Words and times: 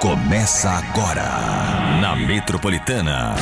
Começa 0.00 0.70
agora 0.70 1.28
na 2.00 2.16
Metropolitana. 2.16 3.34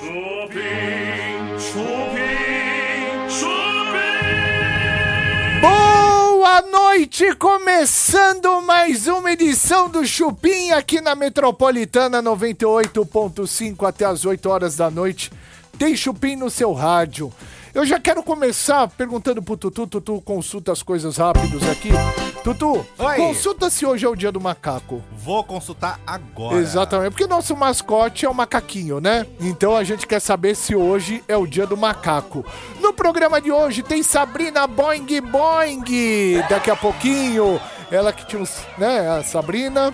Chupim, 0.00 1.58
chupim, 1.58 3.28
chupim. 3.28 4.00
Boa 5.60 6.62
noite, 6.62 7.34
começando 7.34 8.62
mais 8.62 9.06
uma 9.06 9.32
edição 9.32 9.90
do 9.90 10.06
Chupim 10.06 10.70
aqui 10.70 10.98
na 10.98 11.14
Metropolitana 11.14 12.22
98.5 12.22 13.86
até 13.86 14.06
as 14.06 14.24
8 14.24 14.48
horas 14.48 14.76
da 14.76 14.90
noite. 14.90 15.30
Tem 15.78 15.94
Chupim 15.94 16.36
no 16.36 16.48
seu 16.48 16.72
rádio. 16.72 17.30
Eu 17.74 17.84
já 17.84 17.98
quero 17.98 18.22
começar 18.22 18.86
perguntando 18.86 19.42
pro 19.42 19.56
Tutu, 19.56 19.84
Tutu 19.88 20.20
consulta 20.20 20.70
as 20.70 20.80
coisas 20.80 21.16
rápidos 21.16 21.68
aqui. 21.68 21.90
Tutu, 22.44 22.86
Oi. 22.96 23.16
consulta 23.16 23.68
se 23.68 23.84
hoje 23.84 24.06
é 24.06 24.08
o 24.08 24.14
dia 24.14 24.30
do 24.30 24.40
macaco. 24.40 25.02
Vou 25.18 25.42
consultar 25.42 25.98
agora. 26.06 26.58
Exatamente, 26.58 27.10
porque 27.10 27.26
nosso 27.26 27.56
mascote 27.56 28.24
é 28.24 28.30
o 28.30 28.34
macaquinho, 28.34 29.00
né? 29.00 29.26
Então 29.40 29.74
a 29.74 29.82
gente 29.82 30.06
quer 30.06 30.20
saber 30.20 30.54
se 30.54 30.76
hoje 30.76 31.24
é 31.26 31.36
o 31.36 31.48
dia 31.48 31.66
do 31.66 31.76
macaco. 31.76 32.44
No 32.80 32.92
programa 32.92 33.40
de 33.40 33.50
hoje 33.50 33.82
tem 33.82 34.04
Sabrina 34.04 34.68
Boing 34.68 35.20
Boing, 35.20 36.42
daqui 36.48 36.70
a 36.70 36.76
pouquinho. 36.76 37.60
Ela 37.90 38.12
que 38.12 38.24
tinha 38.24 38.40
uns, 38.40 38.56
né, 38.78 39.08
a 39.08 39.24
Sabrina. 39.24 39.92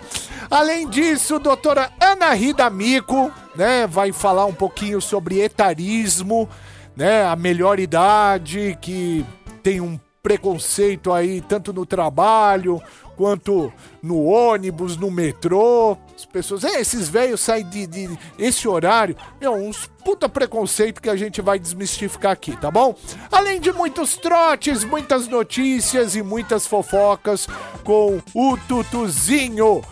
Além 0.50 0.86
disso, 0.86 1.38
doutora 1.38 1.90
Ana 1.98 2.34
Rida 2.34 2.68
Mico, 2.68 3.32
né, 3.54 3.86
vai 3.86 4.12
falar 4.12 4.44
um 4.44 4.54
pouquinho 4.54 5.00
sobre 5.00 5.40
etarismo, 5.40 6.48
né, 6.96 7.24
a 7.24 7.36
melhor 7.36 7.78
idade, 7.80 8.76
que 8.80 9.24
tem 9.62 9.80
um 9.80 9.98
preconceito 10.22 11.12
aí 11.12 11.40
tanto 11.40 11.72
no 11.72 11.86
trabalho 11.86 12.80
quanto 13.16 13.70
no 14.02 14.24
ônibus, 14.24 14.96
no 14.96 15.10
metrô. 15.10 15.94
As 16.16 16.24
pessoas, 16.24 16.64
é, 16.64 16.80
esses 16.80 17.06
velhos 17.06 17.42
saem 17.42 17.68
de, 17.68 17.86
de 17.86 18.18
esse 18.38 18.66
horário. 18.66 19.14
Meu, 19.38 19.52
uns 19.52 19.90
puta 20.02 20.26
preconceito 20.26 21.02
que 21.02 21.10
a 21.10 21.16
gente 21.16 21.42
vai 21.42 21.58
desmistificar 21.58 22.32
aqui, 22.32 22.56
tá 22.56 22.70
bom? 22.70 22.94
Além 23.30 23.60
de 23.60 23.72
muitos 23.72 24.16
trotes, 24.16 24.84
muitas 24.84 25.28
notícias 25.28 26.16
e 26.16 26.22
muitas 26.22 26.66
fofocas 26.66 27.46
com 27.84 28.22
o 28.34 28.56
Tutuzinho. 28.66 29.82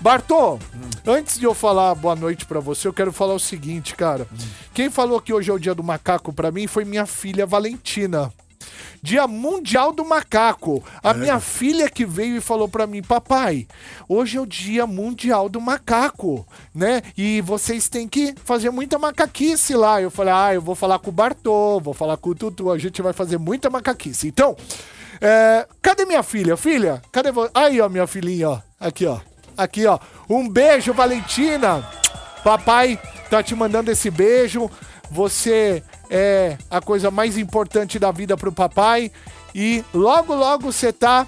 Bartô, 0.00 0.58
antes 1.06 1.38
de 1.38 1.44
eu 1.44 1.54
falar 1.54 1.94
boa 1.94 2.14
noite 2.14 2.46
pra 2.46 2.60
você, 2.60 2.86
eu 2.86 2.92
quero 2.92 3.12
falar 3.12 3.34
o 3.34 3.40
seguinte, 3.40 3.94
cara. 3.94 4.26
Quem 4.72 4.90
falou 4.90 5.20
que 5.20 5.32
hoje 5.32 5.50
é 5.50 5.54
o 5.54 5.58
dia 5.58 5.74
do 5.74 5.82
macaco 5.82 6.32
pra 6.32 6.50
mim 6.50 6.66
foi 6.66 6.84
minha 6.84 7.06
filha 7.06 7.46
Valentina. 7.46 8.32
Dia 9.02 9.26
Mundial 9.26 9.92
do 9.92 10.04
Macaco. 10.04 10.82
A 11.02 11.14
minha 11.14 11.38
filha 11.38 11.88
que 11.88 12.04
veio 12.04 12.38
e 12.38 12.40
falou 12.40 12.68
pra 12.68 12.86
mim, 12.86 13.02
papai, 13.02 13.66
hoje 14.08 14.36
é 14.36 14.40
o 14.40 14.46
Dia 14.46 14.86
Mundial 14.86 15.48
do 15.48 15.60
Macaco, 15.60 16.46
né? 16.74 17.02
E 17.16 17.40
vocês 17.40 17.88
têm 17.88 18.08
que 18.08 18.34
fazer 18.44 18.70
muita 18.70 18.98
macaquice 18.98 19.74
lá. 19.74 20.02
Eu 20.02 20.10
falei, 20.10 20.34
ah, 20.34 20.54
eu 20.54 20.62
vou 20.62 20.74
falar 20.74 20.98
com 20.98 21.10
o 21.10 21.12
Bartô, 21.12 21.78
vou 21.78 21.94
falar 21.94 22.16
com 22.16 22.30
o 22.30 22.34
Tutu, 22.34 22.70
a 22.70 22.78
gente 22.78 23.00
vai 23.00 23.12
fazer 23.12 23.38
muita 23.38 23.70
macaquice. 23.70 24.26
Então, 24.26 24.56
é, 25.20 25.66
cadê 25.80 26.04
minha 26.04 26.22
filha? 26.22 26.56
Filha, 26.56 27.00
cadê 27.12 27.30
você? 27.30 27.50
Aí, 27.54 27.80
ó, 27.80 27.88
minha 27.88 28.06
filhinha, 28.06 28.50
ó. 28.50 28.60
Aqui, 28.80 29.06
ó. 29.06 29.20
Aqui, 29.56 29.86
ó. 29.86 29.98
Um 30.28 30.48
beijo, 30.48 30.92
Valentina. 30.92 31.84
Papai 32.44 32.98
tá 33.30 33.42
te 33.42 33.54
mandando 33.54 33.90
esse 33.90 34.10
beijo. 34.10 34.70
Você 35.10 35.82
é 36.10 36.56
a 36.70 36.80
coisa 36.80 37.10
mais 37.10 37.38
importante 37.38 37.98
da 37.98 38.10
vida 38.10 38.36
pro 38.36 38.52
papai. 38.52 39.10
E 39.54 39.84
logo, 39.94 40.34
logo 40.34 40.70
você 40.72 40.92
tá 40.92 41.26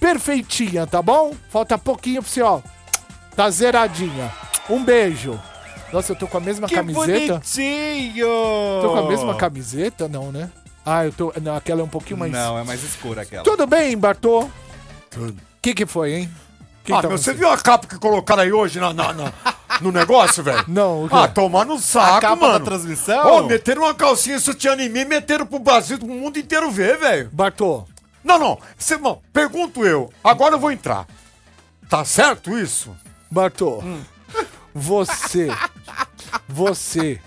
perfeitinha, 0.00 0.86
tá 0.86 1.02
bom? 1.02 1.34
Falta 1.50 1.76
pouquinho 1.76 2.22
pra 2.22 2.30
você, 2.30 2.42
ó. 2.42 2.60
Tá 3.36 3.50
zeradinha. 3.50 4.32
Um 4.68 4.82
beijo. 4.82 5.38
Nossa, 5.92 6.12
eu 6.12 6.16
tô 6.16 6.26
com 6.26 6.36
a 6.38 6.40
mesma 6.40 6.68
Que 6.68 6.74
camiseta. 6.76 7.34
bonitinho! 7.34 8.26
Tô 8.80 8.90
com 8.92 8.98
a 8.98 9.08
mesma 9.08 9.34
camiseta, 9.34 10.08
não, 10.08 10.30
né? 10.30 10.48
Ah, 10.86 11.04
eu 11.04 11.12
tô. 11.12 11.32
Não, 11.42 11.56
aquela 11.56 11.80
é 11.80 11.84
um 11.84 11.88
pouquinho 11.88 12.18
mais. 12.18 12.32
Não, 12.32 12.58
é 12.58 12.64
mais 12.64 12.82
escura 12.82 13.22
aquela. 13.22 13.42
Tudo 13.42 13.66
bem, 13.66 13.96
Bartô? 13.98 14.48
Tudo. 15.10 15.32
O 15.32 15.36
que, 15.60 15.74
que 15.74 15.84
foi, 15.86 16.12
hein? 16.14 16.30
Que 16.90 16.96
Ah, 16.98 17.02
tá 17.02 17.08
meu, 17.08 17.18
você 17.18 17.32
viu 17.32 17.48
a 17.50 17.56
capa 17.58 17.86
que 17.86 17.98
colocaram 17.98 18.42
aí 18.42 18.52
hoje 18.52 18.80
na, 18.80 18.92
na- 18.92 19.12
na- 19.12 19.32
no 19.80 19.92
negócio, 19.92 20.42
velho? 20.42 20.64
Não, 20.68 21.04
o 21.04 21.08
quê? 21.08 21.14
Ah, 21.16 21.28
tomar 21.28 21.64
no 21.64 21.78
saco, 21.78 22.16
A 22.16 22.20
capa 22.20 22.36
mano. 22.36 22.58
da 22.58 22.64
transmissão? 22.64 23.26
Ô, 23.26 23.42
meteram 23.44 23.82
uma 23.82 23.94
calcinha 23.94 24.38
sutiã 24.38 24.74
em 24.74 24.88
mim 24.88 25.00
e 25.00 25.04
meteram 25.04 25.46
pro 25.46 25.58
Brasil, 25.58 25.98
pro 25.98 26.08
mundo 26.08 26.38
inteiro 26.38 26.70
ver, 26.70 26.98
velho. 26.98 27.30
Bartô, 27.32 27.84
Não, 28.24 28.38
não. 28.38 28.58
Cê, 28.76 28.96
não. 28.98 29.20
Pergunto 29.32 29.84
eu. 29.86 30.12
Agora 30.22 30.54
eu 30.56 30.60
vou 30.60 30.70
entrar. 30.72 31.06
Tá 31.88 32.04
certo 32.04 32.58
isso? 32.58 32.94
Bartô, 33.30 33.82
você, 34.74 35.48
você 36.48 37.20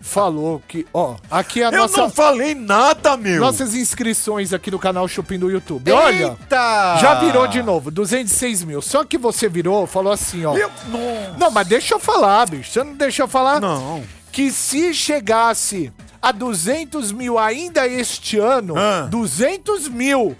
falou 0.00 0.62
que, 0.66 0.86
ó, 0.92 1.16
aqui 1.30 1.62
é 1.62 1.66
a 1.66 1.70
eu 1.70 1.78
nossa, 1.80 1.96
não 2.02 2.10
falei 2.10 2.54
nada, 2.54 3.16
meu. 3.16 3.40
nossas 3.40 3.74
inscrições 3.74 4.52
aqui 4.52 4.70
no 4.70 4.78
canal 4.78 5.06
Chupim 5.08 5.38
do 5.38 5.50
YouTube. 5.50 5.90
Olha, 5.90 6.28
Eita! 6.40 6.96
já 7.00 7.14
virou 7.20 7.46
de 7.46 7.62
novo, 7.62 7.90
206 7.90 8.64
mil. 8.64 8.80
Só 8.82 9.04
que 9.04 9.18
você 9.18 9.48
virou, 9.48 9.86
falou 9.86 10.12
assim, 10.12 10.44
ó. 10.44 10.56
Eu- 10.56 10.70
não. 10.88 11.38
Não, 11.38 11.50
mas 11.50 11.66
deixa 11.66 11.94
eu 11.94 11.98
falar, 11.98 12.48
bicho. 12.48 12.70
Você 12.70 12.82
não 12.84 12.94
deixa 12.94 13.22
eu 13.22 13.28
falar? 13.28 13.60
Não. 13.60 14.02
Que 14.32 14.50
se 14.50 14.92
chegasse 14.94 15.92
a 16.20 16.32
200 16.32 17.12
mil 17.12 17.38
ainda 17.38 17.86
este 17.86 18.38
ano, 18.38 18.74
Ah. 18.76 19.06
200 19.10 19.88
mil, 19.88 20.36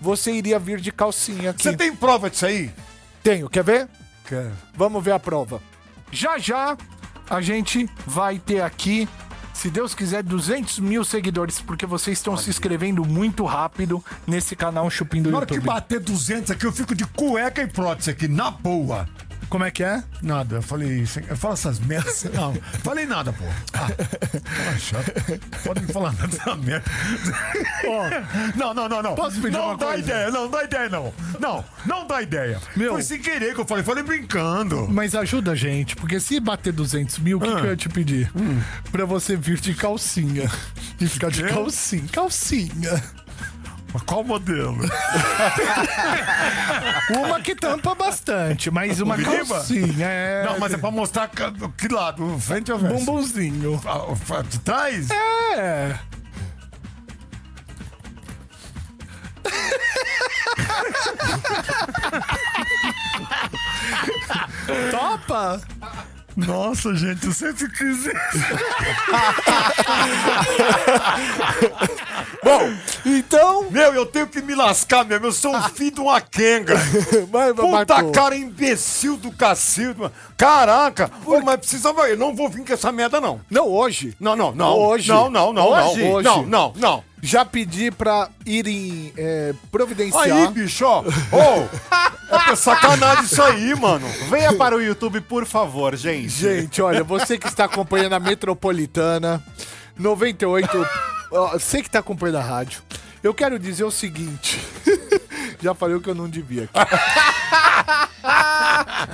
você 0.00 0.32
iria 0.32 0.58
vir 0.58 0.80
de 0.80 0.90
calcinha 0.90 1.50
aqui. 1.50 1.62
Você 1.62 1.76
tem 1.76 1.94
prova 1.94 2.28
disso 2.28 2.46
aí? 2.46 2.70
Tenho, 3.22 3.48
quer 3.48 3.62
ver? 3.62 3.88
Quero. 4.26 4.52
Vamos 4.74 5.02
ver 5.04 5.12
a 5.12 5.18
prova. 5.18 5.60
Já 6.10 6.36
já 6.38 6.76
a 7.28 7.40
gente 7.40 7.88
vai 8.06 8.38
ter 8.38 8.62
aqui, 8.62 9.08
se 9.52 9.70
Deus 9.70 9.94
quiser, 9.94 10.22
200 10.22 10.78
mil 10.80 11.04
seguidores, 11.04 11.60
porque 11.60 11.86
vocês 11.86 12.18
estão 12.18 12.36
se 12.36 12.50
inscrevendo 12.50 13.04
muito 13.04 13.44
rápido 13.44 14.02
nesse 14.26 14.56
canal 14.56 14.88
Chupim 14.90 15.22
do 15.22 15.30
Na 15.30 15.38
hora 15.38 15.46
que 15.46 15.60
bater 15.60 16.00
200 16.00 16.50
aqui, 16.50 16.64
eu 16.64 16.72
fico 16.72 16.94
de 16.94 17.06
cueca 17.06 17.62
e 17.62 17.66
prótese 17.66 18.10
aqui, 18.10 18.28
na 18.28 18.50
boa. 18.50 19.08
Como 19.52 19.64
é 19.64 19.70
que 19.70 19.84
é? 19.84 20.02
Nada, 20.22 20.56
eu 20.56 20.62
falei, 20.62 21.04
eu 21.28 21.36
falo 21.36 21.52
essas 21.52 21.78
merdas. 21.78 22.24
Não, 22.32 22.54
falei 22.82 23.04
nada, 23.04 23.34
pô. 23.34 23.44
Ah, 23.74 23.86
fala 24.40 24.78
chato. 24.78 25.12
Pode 25.62 25.82
me 25.82 25.92
falar 25.92 26.12
nada 26.12 26.28
dessa 26.28 26.56
merda. 26.56 26.90
não, 28.56 28.72
não, 28.72 28.88
não, 28.88 29.02
não. 29.02 29.14
Posso 29.14 29.38
pedir 29.42 29.58
não 29.58 29.66
uma 29.66 29.76
dá 29.76 29.86
coisa? 29.88 29.98
ideia, 30.00 30.30
não 30.30 30.50
dá 30.50 30.64
ideia, 30.64 30.88
não. 30.88 31.12
Não, 31.38 31.64
não 31.84 32.06
dá 32.06 32.22
ideia. 32.22 32.58
Meu. 32.74 32.94
Foi 32.94 33.02
sem 33.02 33.20
querer 33.20 33.54
que 33.54 33.60
eu 33.60 33.66
falei, 33.66 33.84
falei 33.84 34.02
brincando. 34.02 34.88
Mas 34.88 35.14
ajuda 35.14 35.50
a 35.50 35.54
gente, 35.54 35.96
porque 35.96 36.18
se 36.18 36.40
bater 36.40 36.72
200 36.72 37.18
mil, 37.18 37.36
o 37.36 37.40
que, 37.42 37.48
que 37.54 37.60
eu 37.60 37.66
ia 37.66 37.76
te 37.76 37.90
pedir? 37.90 38.32
Pra 38.90 39.04
você 39.04 39.36
vir 39.36 39.60
de 39.60 39.74
calcinha. 39.74 40.50
E 40.98 41.06
ficar 41.06 41.30
de 41.30 41.42
calcinha. 41.44 42.08
Calcinha. 42.10 43.02
Mas 43.92 44.02
qual 44.02 44.24
modelo? 44.24 44.78
Uma 47.14 47.40
que 47.40 47.54
tampa 47.54 47.94
bastante, 47.94 48.70
mas 48.70 49.00
uma 49.00 49.16
Biriba? 49.16 49.56
calcinha. 49.56 50.06
É... 50.06 50.44
Não, 50.46 50.58
mas 50.58 50.72
é 50.72 50.78
pra 50.78 50.90
mostrar 50.90 51.28
que, 51.28 51.88
lado, 51.92 52.38
frente 52.38 52.72
ou 52.72 52.78
verso? 52.78 52.96
Bumbumzinho. 52.96 53.78
Ah, 53.84 54.06
De 54.42 54.58
trás? 54.60 55.10
É. 55.10 55.98
Topa? 64.90 65.60
Nossa, 66.36 66.94
gente, 66.94 67.26
eu 67.26 67.32
sempre 67.32 67.68
quis 67.70 68.04
Bom, 72.42 72.72
então. 73.06 73.70
Meu, 73.70 73.94
eu 73.94 74.06
tenho 74.06 74.26
que 74.26 74.40
me 74.42 74.54
lascar 74.54 75.04
mesmo. 75.04 75.26
Eu 75.26 75.32
sou 75.32 75.54
um 75.54 75.62
filho 75.62 75.92
de 75.92 76.00
uma 76.00 76.20
quenga. 76.20 76.74
Puta 77.54 78.10
cara 78.10 78.36
imbecil 78.36 79.16
do 79.16 79.30
cacildo, 79.30 80.02
mano. 80.02 80.14
Caraca, 80.36 81.10
Ô, 81.24 81.40
mas 81.40 81.58
precisava. 81.60 82.08
Eu 82.08 82.16
não 82.16 82.34
vou 82.34 82.48
vir 82.48 82.64
com 82.64 82.72
essa 82.72 82.90
merda, 82.90 83.20
não. 83.20 83.40
Não, 83.50 83.68
hoje. 83.68 84.16
Não, 84.18 84.34
não, 84.34 84.52
não. 84.52 84.76
Hoje. 84.76 85.08
Não, 85.08 85.30
não, 85.30 85.52
não, 85.52 85.70
não. 85.70 86.12
Hoje. 86.12 86.28
Não, 86.28 86.42
não, 86.46 86.72
não. 86.76 87.11
Já 87.24 87.44
pedi 87.44 87.92
pra 87.92 88.28
irem 88.44 89.12
é, 89.16 89.54
providenciar. 89.70 90.24
Aí, 90.24 90.48
bicho, 90.48 90.84
ó. 90.84 91.04
Ô, 91.30 92.34
é 92.34 92.38
pra 92.44 92.56
sacanagem 92.56 93.24
isso 93.24 93.40
aí, 93.40 93.72
mano. 93.76 94.08
Venha 94.28 94.52
para 94.54 94.76
o 94.76 94.82
YouTube, 94.82 95.20
por 95.20 95.46
favor, 95.46 95.94
gente. 95.94 96.28
Gente, 96.28 96.82
olha, 96.82 97.04
você 97.04 97.38
que 97.38 97.46
está 97.46 97.66
acompanhando 97.66 98.14
a 98.14 98.20
Metropolitana 98.20 99.40
98, 99.96 100.86
ó, 101.30 101.52
você 101.52 101.80
que 101.80 101.86
está 101.86 102.00
acompanhando 102.00 102.38
a 102.38 102.42
rádio, 102.42 102.82
eu 103.22 103.32
quero 103.32 103.56
dizer 103.56 103.84
o 103.84 103.90
seguinte. 103.90 104.60
Já 105.62 105.74
falei 105.74 105.94
o 105.94 106.00
que 106.00 106.10
eu 106.10 106.14
não 106.14 106.28
devia 106.28 106.64
aqui. 106.64 106.72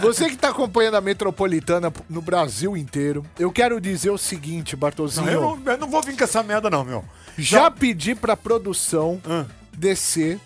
Você 0.01 0.27
que 0.27 0.35
está 0.35 0.49
acompanhando 0.49 0.97
a 0.97 1.01
Metropolitana 1.01 1.93
no 2.09 2.23
Brasil 2.23 2.77
inteiro, 2.77 3.25
eu 3.39 3.53
quero 3.53 3.81
dizer 3.81 4.11
o 4.11 4.19
seguinte, 4.19 4.75
Bartosinho. 4.75 5.29
Eu 5.29 5.41
não, 5.41 5.73
eu 5.73 5.79
não 5.79 5.89
vou 5.89 6.03
vir 6.03 6.17
com 6.17 6.25
essa 6.25 6.43
merda, 6.43 6.71
não, 6.71 6.85
meu. 6.85 7.05
Já 7.39 7.71
pedi 7.71 8.15
pra 8.15 8.37
produção 8.37 9.21
Ah. 9.29 9.45
descer 9.73 10.39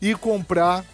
e 0.00 0.14
comprar 0.14 0.84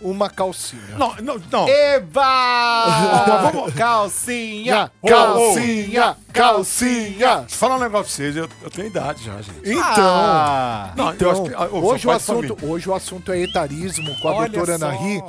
uma 0.00 0.28
calcinha. 0.30 0.96
Não, 0.98 1.14
não, 1.16 1.40
não. 1.50 1.68
Eba! 1.68 2.84
mas 3.28 3.52
vamos- 3.52 3.74
Calcinha! 3.74 4.90
calcinha, 5.06 6.16
calcinha. 6.32 7.36
Deixa 7.40 7.54
eu 7.54 7.58
falar 7.58 7.76
um 7.76 7.80
negócio 7.80 8.04
pra 8.06 8.14
vocês. 8.16 8.36
Eu, 8.36 8.48
eu 8.62 8.70
tenho 8.70 8.86
idade 8.88 9.24
já, 9.24 9.40
gente. 9.40 9.60
Então, 9.64 9.82
Ah, 10.06 10.92
Não, 10.96 11.12
então, 11.12 11.28
eu 11.28 11.32
acho 11.32 11.42
que. 11.44 11.54
ah, 11.54 11.68
ô, 11.70 11.78
hoje, 11.92 12.06
o 12.06 12.10
assunto, 12.10 12.58
hoje 12.62 12.88
o 12.88 12.94
assunto 12.94 13.32
é 13.32 13.40
etarismo 13.40 14.14
com 14.20 14.28
a 14.28 14.32
Olha 14.34 14.48
doutora 14.48 14.78
só. 14.78 14.86
Ana 14.86 14.96
Ri. 14.96 15.22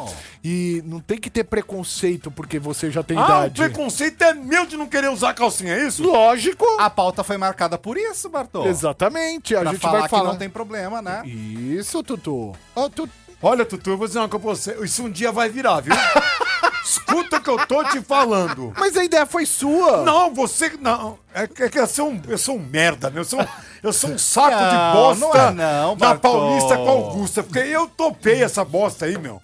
E 0.48 0.84
não 0.86 1.00
tem 1.00 1.18
que 1.18 1.28
ter 1.30 1.44
preconceito 1.44 2.30
porque 2.30 2.60
você 2.60 2.92
já 2.92 3.02
tem 3.02 3.18
Ah, 3.18 3.22
o 3.22 3.26
idade. 3.26 3.56
preconceito 3.62 4.22
é 4.22 4.34
meu 4.34 4.68
de 4.68 4.78
não 4.78 4.86
querer 4.88 5.10
usar 5.10 5.34
calcinha, 5.34 5.74
é 5.74 5.88
isso? 5.88 6.04
Lógico. 6.04 6.66
a 6.80 6.88
pauta 6.90 7.24
foi 7.24 7.36
marcada 7.38 7.78
por 7.80 7.98
isso, 7.98 8.30
Bartô. 8.30 8.66
Exatamente. 8.68 9.56
A 9.56 9.62
Pra 9.62 9.72
gente 9.72 9.82
falar 9.82 10.00
vai 10.02 10.10
falar. 10.10 10.22
que 10.24 10.28
não 10.30 10.38
tem 10.38 10.50
problema, 10.50 11.02
né? 11.02 11.24
Isso, 11.26 12.04
Tutu. 12.04 12.54
Ó, 12.76 12.90
tu... 12.90 13.10
Olha, 13.42 13.66
Tutu, 13.66 13.92
eu 13.92 13.98
vou 13.98 14.08
dizer 14.08 14.20
uma 14.20 14.30
coisa 14.30 14.46
pra 14.46 14.56
você. 14.56 14.86
Isso 14.86 15.04
um 15.04 15.12
dia 15.12 15.32
vai 15.32 15.50
virar, 15.50 15.82
viu? 15.82 15.94
Escuta 16.84 17.38
o 17.38 17.42
que 17.42 17.50
eu 17.50 17.66
tô 17.66 17.84
te 17.86 18.00
falando. 18.02 18.72
Mas 18.78 18.96
a 18.96 19.04
ideia 19.04 19.26
foi 19.26 19.46
sua. 19.46 20.04
Não, 20.04 20.34
você. 20.34 20.72
Não. 20.80 21.18
É 21.34 21.48
que, 21.48 21.64
é 21.64 21.70
eu, 21.74 21.88
sou 21.88 22.10
um, 22.10 22.22
eu 22.28 22.38
sou 22.38 22.56
um 22.58 22.60
merda, 22.60 23.10
meu. 23.10 23.22
Eu 23.22 23.26
sou 23.26 23.42
um, 23.42 23.48
eu 23.82 23.94
sou 23.94 24.10
um 24.12 24.18
saco 24.18 24.52
Não, 24.52 24.70
de 24.70 24.94
bosta 24.94 25.26
não 25.26 25.34
é 25.34 25.52
não, 25.52 25.96
na. 25.96 26.16
Paulista 26.16 26.78
com 26.78 26.88
a 26.88 26.92
Augusta. 26.92 27.44
Porque 27.44 27.60
eu 27.60 27.88
topei 27.88 28.44
essa 28.44 28.64
bosta 28.64 29.06
aí, 29.06 29.18
meu. 29.18 29.42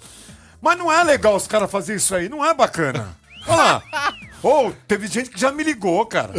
Mas 0.61 0.77
não 0.77 0.91
é 0.91 1.03
legal 1.03 1.35
os 1.35 1.47
caras 1.47 1.69
fazerem 1.69 1.97
isso 1.97 2.13
aí. 2.13 2.29
Não 2.29 2.45
é 2.45 2.53
bacana. 2.53 3.17
Olha 3.47 3.55
lá. 3.57 3.83
Ô, 4.43 4.71
teve 4.87 5.07
gente 5.07 5.29
que 5.31 5.39
já 5.39 5.51
me 5.51 5.63
ligou, 5.63 6.05
cara. 6.05 6.33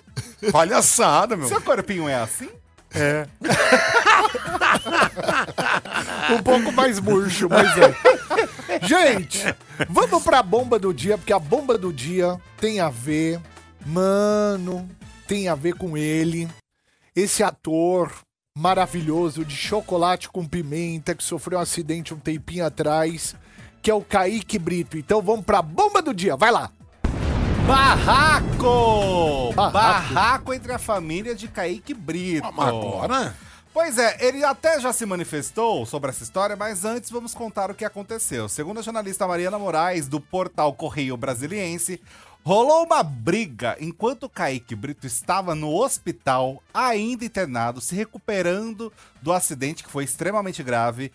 Palhaçada, 0.50 1.36
meu. 1.36 1.48
Seu 1.48 1.60
corpinho 1.60 2.08
é 2.08 2.14
assim? 2.14 2.48
É. 2.94 3.26
Um 6.32 6.42
pouco 6.42 6.72
mais 6.72 6.98
murcho, 6.98 7.48
mas 7.48 7.68
é. 7.78 8.86
Gente, 8.86 9.42
vamos 9.88 10.22
pra 10.22 10.42
bomba 10.42 10.78
do 10.78 10.92
dia, 10.92 11.16
porque 11.16 11.32
a 11.32 11.38
bomba 11.38 11.78
do 11.78 11.92
dia 11.92 12.40
tem 12.58 12.80
a 12.80 12.88
ver, 12.90 13.40
mano, 13.84 14.88
tem 15.26 15.48
a 15.48 15.54
ver 15.54 15.74
com 15.74 15.96
ele. 15.96 16.48
Esse 17.14 17.42
ator 17.42 18.12
maravilhoso 18.56 19.44
de 19.44 19.54
chocolate 19.54 20.28
com 20.28 20.44
pimenta 20.46 21.14
que 21.14 21.22
sofreu 21.22 21.58
um 21.58 21.62
acidente 21.62 22.14
um 22.14 22.18
tempinho 22.18 22.64
atrás, 22.64 23.36
que 23.82 23.90
é 23.90 23.94
o 23.94 24.00
Kaique 24.00 24.58
Brito. 24.58 24.98
Então 24.98 25.22
vamos 25.22 25.44
pra 25.44 25.62
bomba 25.62 26.02
do 26.02 26.14
dia, 26.14 26.36
vai 26.36 26.50
lá. 26.50 26.70
Barraco! 27.66 29.52
Barraco. 29.54 29.72
Barraco 29.72 30.54
entre 30.54 30.72
a 30.72 30.78
família 30.78 31.34
de 31.34 31.48
Kaique 31.48 31.92
Brito. 31.92 32.46
Agora. 32.46 33.34
Pois 33.76 33.98
é, 33.98 34.16
ele 34.26 34.42
até 34.42 34.80
já 34.80 34.90
se 34.90 35.04
manifestou 35.04 35.84
sobre 35.84 36.08
essa 36.08 36.22
história, 36.22 36.56
mas 36.56 36.86
antes 36.86 37.10
vamos 37.10 37.34
contar 37.34 37.70
o 37.70 37.74
que 37.74 37.84
aconteceu. 37.84 38.48
Segundo 38.48 38.80
a 38.80 38.82
jornalista 38.82 39.28
Mariana 39.28 39.58
Moraes, 39.58 40.08
do 40.08 40.18
portal 40.18 40.72
Correio 40.72 41.14
Brasiliense, 41.14 42.00
rolou 42.42 42.86
uma 42.86 43.02
briga 43.02 43.76
enquanto 43.78 44.30
Kaique 44.30 44.74
Brito 44.74 45.06
estava 45.06 45.54
no 45.54 45.74
hospital, 45.74 46.62
ainda 46.72 47.26
internado, 47.26 47.82
se 47.82 47.94
recuperando 47.94 48.90
do 49.20 49.30
acidente 49.30 49.84
que 49.84 49.90
foi 49.90 50.04
extremamente 50.04 50.62
grave, 50.62 51.12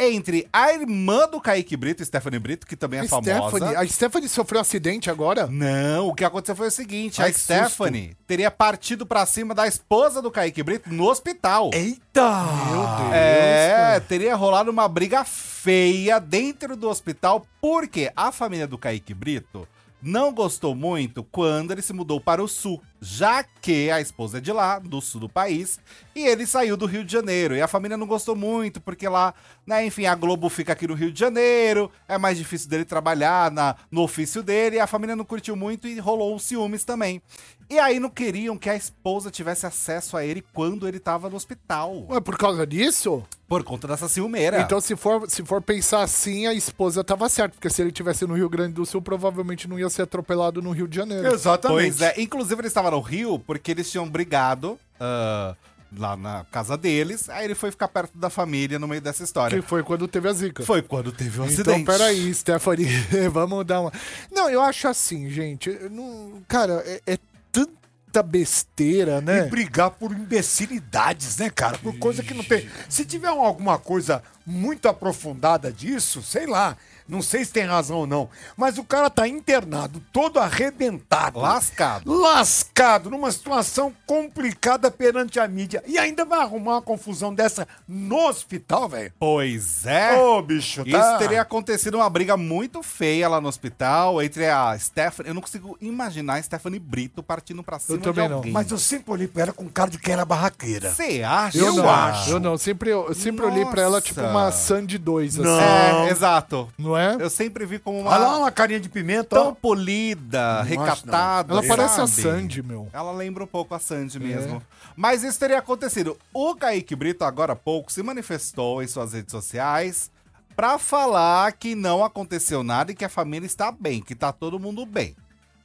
entre 0.00 0.48
a 0.52 0.72
irmã 0.72 1.28
do 1.28 1.40
Kaique 1.40 1.76
Brito, 1.76 2.04
Stephanie 2.04 2.38
Brito, 2.38 2.66
que 2.66 2.76
também 2.76 3.00
é 3.00 3.02
A 3.04 3.08
famosa. 3.08 3.48
Stephanie, 3.50 3.76
a 3.76 3.86
Stephanie 3.86 4.28
sofreu 4.28 4.58
um 4.58 4.62
acidente 4.62 5.10
agora? 5.10 5.46
Não, 5.46 6.08
o 6.08 6.14
que 6.14 6.24
aconteceu 6.24 6.56
foi 6.56 6.68
o 6.68 6.70
seguinte: 6.70 7.20
Ai, 7.20 7.30
a 7.30 7.32
Stephanie 7.32 8.16
teria 8.26 8.50
partido 8.50 9.04
pra 9.04 9.26
cima 9.26 9.54
da 9.54 9.66
esposa 9.66 10.22
do 10.22 10.30
Kaique 10.30 10.62
Brito 10.62 10.92
no 10.92 11.08
hospital. 11.08 11.70
Eita! 11.74 12.44
Meu 12.70 12.80
Deus. 12.80 13.12
É, 13.12 14.00
teria 14.00 14.34
rolado 14.34 14.70
uma 14.70 14.88
briga 14.88 15.24
feia 15.24 16.18
dentro 16.18 16.76
do 16.76 16.88
hospital, 16.88 17.46
porque 17.60 18.10
a 18.16 18.32
família 18.32 18.66
do 18.66 18.78
Kaique 18.78 19.14
Brito 19.14 19.66
não 20.02 20.32
gostou 20.32 20.74
muito 20.74 21.22
quando 21.24 21.72
ele 21.72 21.82
se 21.82 21.92
mudou 21.92 22.20
para 22.20 22.42
o 22.42 22.48
sul, 22.48 22.82
já 23.00 23.42
que 23.42 23.90
a 23.90 24.00
esposa 24.00 24.38
é 24.38 24.40
de 24.40 24.52
lá, 24.52 24.78
do 24.78 25.00
sul 25.00 25.22
do 25.22 25.28
país, 25.28 25.80
e 26.14 26.26
ele 26.26 26.46
saiu 26.46 26.76
do 26.76 26.86
Rio 26.86 27.04
de 27.04 27.12
Janeiro. 27.12 27.56
E 27.56 27.62
a 27.62 27.68
família 27.68 27.96
não 27.96 28.06
gostou 28.06 28.36
muito, 28.36 28.80
porque 28.80 29.08
lá, 29.08 29.34
né, 29.66 29.84
enfim, 29.84 30.06
a 30.06 30.14
Globo 30.14 30.48
fica 30.48 30.72
aqui 30.72 30.86
no 30.86 30.94
Rio 30.94 31.10
de 31.10 31.18
Janeiro, 31.18 31.90
é 32.06 32.18
mais 32.18 32.36
difícil 32.36 32.68
dele 32.68 32.84
trabalhar 32.84 33.50
na, 33.50 33.76
no 33.90 34.02
ofício 34.02 34.42
dele, 34.42 34.76
e 34.76 34.80
a 34.80 34.86
família 34.86 35.16
não 35.16 35.24
curtiu 35.24 35.56
muito 35.56 35.88
e 35.88 35.98
rolou 35.98 36.34
uns 36.34 36.44
ciúmes 36.44 36.84
também. 36.84 37.22
E 37.70 37.78
aí 37.78 38.00
não 38.00 38.10
queriam 38.10 38.58
que 38.58 38.68
a 38.68 38.74
esposa 38.74 39.30
tivesse 39.30 39.64
acesso 39.64 40.16
a 40.16 40.24
ele 40.24 40.44
quando 40.52 40.88
ele 40.88 40.98
tava 40.98 41.30
no 41.30 41.36
hospital. 41.36 42.04
Ué, 42.10 42.20
por 42.20 42.36
causa 42.36 42.66
disso? 42.66 43.22
Por 43.46 43.62
conta 43.62 43.86
dessa 43.86 44.08
ciumeira. 44.08 44.60
Então, 44.60 44.80
se 44.80 44.96
for, 44.96 45.30
se 45.30 45.44
for 45.44 45.62
pensar 45.62 46.02
assim, 46.02 46.48
a 46.48 46.54
esposa 46.54 47.04
tava 47.04 47.28
certa, 47.28 47.54
porque 47.54 47.70
se 47.70 47.80
ele 47.80 47.92
tivesse 47.92 48.26
no 48.26 48.34
Rio 48.34 48.48
Grande 48.48 48.74
do 48.74 48.84
Sul, 48.84 49.00
provavelmente 49.00 49.68
não 49.68 49.78
ia 49.78 49.88
ser 49.88 50.02
atropelado 50.02 50.60
no 50.60 50.72
Rio 50.72 50.88
de 50.88 50.96
Janeiro. 50.96 51.32
Exatamente. 51.32 51.96
Pois 51.96 52.00
é, 52.00 52.20
inclusive 52.20 52.60
ele 52.60 52.66
estava 52.66 52.89
no 52.90 53.00
Rio 53.00 53.38
porque 53.38 53.70
eles 53.70 53.90
tinham 53.90 54.08
brigado 54.08 54.78
ah, 54.98 55.54
lá 55.96 56.16
na 56.16 56.44
casa 56.50 56.76
deles, 56.76 57.28
aí 57.28 57.44
ele 57.44 57.54
foi 57.54 57.70
ficar 57.70 57.88
perto 57.88 58.16
da 58.16 58.30
família 58.30 58.78
no 58.78 58.86
meio 58.86 59.00
dessa 59.00 59.24
história. 59.24 59.60
Que 59.60 59.66
foi 59.66 59.82
quando 59.82 60.06
teve 60.06 60.28
a 60.28 60.32
zica. 60.32 60.62
Foi 60.64 60.82
quando 60.82 61.10
teve 61.12 61.30
o 61.40 61.44
Então, 61.44 61.46
acidente. 61.46 61.84
peraí, 61.84 62.32
Stephanie, 62.32 62.86
vamos 63.32 63.64
dar 63.66 63.80
uma. 63.80 63.92
Não, 64.30 64.48
eu 64.48 64.60
acho 64.62 64.86
assim, 64.88 65.28
gente. 65.30 65.70
Não... 65.90 66.42
Cara, 66.46 66.82
é, 66.86 67.00
é 67.14 67.18
tanta 67.50 68.22
besteira, 68.22 69.18
E 69.18 69.20
né? 69.22 69.42
brigar 69.46 69.90
por 69.90 70.12
imbecilidades, 70.12 71.38
né, 71.38 71.50
cara? 71.50 71.78
Por 71.78 71.96
coisa 71.98 72.22
que 72.22 72.34
não 72.34 72.44
tem. 72.44 72.68
Se 72.88 73.04
tiver 73.04 73.28
alguma 73.28 73.78
coisa 73.78 74.22
muito 74.46 74.88
aprofundada 74.88 75.72
disso, 75.72 76.22
sei 76.22 76.46
lá. 76.46 76.76
Não 77.10 77.20
sei 77.20 77.44
se 77.44 77.52
tem 77.52 77.64
razão 77.64 77.98
ou 77.98 78.06
não. 78.06 78.28
Mas 78.56 78.78
o 78.78 78.84
cara 78.84 79.10
tá 79.10 79.26
internado, 79.26 80.00
todo 80.12 80.38
arrebentado. 80.38 81.40
Lascado. 81.40 82.12
Lascado, 82.12 83.10
numa 83.10 83.30
situação 83.32 83.92
complicada 84.06 84.90
perante 84.90 85.40
a 85.40 85.48
mídia. 85.48 85.82
E 85.86 85.98
ainda 85.98 86.24
vai 86.24 86.40
arrumar 86.40 86.74
uma 86.74 86.82
confusão 86.82 87.34
dessa 87.34 87.66
no 87.88 88.28
hospital, 88.28 88.88
velho? 88.88 89.12
Pois 89.18 89.84
é. 89.86 90.16
Ô, 90.16 90.40
bicho, 90.40 90.84
tá... 90.84 90.98
Isso 90.98 91.18
teria 91.18 91.42
acontecido 91.42 91.96
uma 91.96 92.08
briga 92.08 92.36
muito 92.36 92.82
feia 92.82 93.28
lá 93.28 93.40
no 93.40 93.48
hospital 93.48 94.22
entre 94.22 94.46
a 94.46 94.78
Stephanie. 94.78 95.30
Eu 95.30 95.34
não 95.34 95.42
consigo 95.42 95.76
imaginar 95.80 96.34
a 96.34 96.42
Stephanie 96.42 96.78
Brito 96.78 97.22
partindo 97.22 97.62
pra 97.62 97.78
cima 97.78 97.98
também 97.98 98.24
de 98.24 98.28
não. 98.30 98.36
alguém. 98.36 98.52
Mas 98.52 98.70
eu 98.70 98.78
sempre 98.78 99.12
olhei 99.12 99.26
pra 99.26 99.42
ela 99.42 99.52
com 99.52 99.68
cara 99.68 99.90
de 99.90 99.98
que 99.98 100.10
era 100.10 100.24
barraqueira. 100.24 100.90
Você 100.90 101.22
acha? 101.22 101.58
Eu, 101.58 101.74
não, 101.74 101.88
acho. 101.88 102.30
Eu 102.30 102.40
não, 102.40 102.56
sempre, 102.56 102.90
eu 102.90 103.14
sempre 103.14 103.44
olhei 103.44 103.64
pra 103.64 103.82
ela 103.82 104.00
tipo 104.00 104.20
uma 104.20 104.52
Sandy 104.52 104.98
2, 104.98 105.40
assim. 105.40 105.42
Não. 105.42 105.60
É, 105.60 106.10
exato. 106.10 106.68
Não 106.78 106.96
é? 106.96 106.99
Eu 107.18 107.30
sempre 107.30 107.64
vi 107.66 107.78
como 107.78 108.00
uma. 108.00 108.10
Olha 108.10 108.18
lá 108.18 108.38
uma 108.38 108.50
carinha 108.50 108.80
de 108.80 108.88
pimenta, 108.88 109.36
tão 109.36 109.48
ó. 109.48 109.52
polida, 109.52 110.62
recatada. 110.62 111.52
Ela 111.52 111.62
parece 111.66 112.00
a? 112.00 112.06
Sandy, 112.06 112.62
meu. 112.62 112.88
Ela 112.92 113.12
lembra 113.12 113.44
um 113.44 113.46
pouco 113.46 113.74
a 113.74 113.78
Sandy 113.78 114.16
É. 114.16 114.20
mesmo. 114.20 114.62
Mas 114.96 115.22
isso 115.22 115.38
teria 115.38 115.58
acontecido. 115.58 116.16
O 116.32 116.54
Kaique 116.54 116.94
Brito, 116.96 117.24
agora 117.24 117.52
há 117.52 117.56
pouco, 117.56 117.90
se 117.92 118.02
manifestou 118.02 118.82
em 118.82 118.86
suas 118.86 119.12
redes 119.12 119.30
sociais 119.30 120.10
pra 120.56 120.78
falar 120.78 121.52
que 121.52 121.74
não 121.74 122.04
aconteceu 122.04 122.62
nada 122.62 122.92
e 122.92 122.94
que 122.94 123.04
a 123.04 123.08
família 123.08 123.46
está 123.46 123.72
bem, 123.72 124.00
que 124.02 124.14
tá 124.14 124.30
todo 124.32 124.58
mundo 124.58 124.84
bem. 124.84 125.16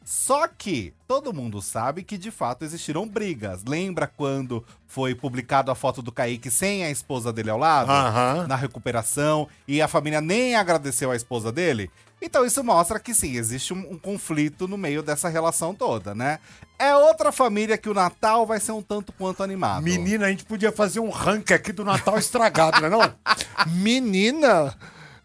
Só 0.06 0.48
que 0.48 0.94
todo 1.08 1.34
mundo 1.34 1.64
sabe 1.64 2.04
que 2.04 2.16
de 2.16 2.30
fato 2.30 2.64
existiram 2.64 3.08
brigas. 3.08 3.64
Lembra 3.68 4.06
quando 4.06 4.64
foi 4.86 5.16
publicado 5.16 5.72
a 5.72 5.76
foto 5.76 6.00
do 6.00 6.12
Kaique 6.12 6.52
sem 6.52 6.86
a 6.86 6.92
esposa 6.92 7.34
dele 7.34 7.50
ao 7.50 7.58
lado? 7.58 7.92
Aham. 7.92 8.46
Na 8.48 8.56
recuperação 8.56 9.50
e 9.68 9.82
a 9.82 9.88
família 9.88 10.22
nem 10.22 10.54
agradeceu 10.56 11.10
a 11.10 11.16
esposa 11.16 11.52
dele? 11.52 11.90
Então 12.22 12.46
isso 12.46 12.64
mostra 12.64 13.00
que 13.00 13.16
sim, 13.16 13.36
existe 13.36 13.74
um, 13.74 13.94
um 13.94 13.98
conflito 13.98 14.68
no 14.68 14.78
meio 14.78 15.02
dessa 15.02 15.28
relação 15.28 15.74
toda, 15.74 16.14
né? 16.14 16.38
É 16.78 16.96
outra 16.96 17.32
família 17.32 17.76
que 17.76 17.90
o 17.90 17.94
Natal 17.94 18.46
vai 18.46 18.60
ser 18.60 18.74
um 18.74 18.84
tanto 18.84 19.12
quanto 19.12 19.42
animado. 19.42 19.84
Menina, 19.84 20.28
a 20.28 20.30
gente 20.30 20.46
podia 20.46 20.72
fazer 20.72 21.00
um 21.00 21.10
ranking 21.10 21.54
aqui 21.56 21.72
do 21.72 21.84
Natal 21.84 22.18
estragado, 22.20 22.80
não 22.80 22.88
é 22.88 22.90
não? 22.92 23.14
Menina! 23.74 24.76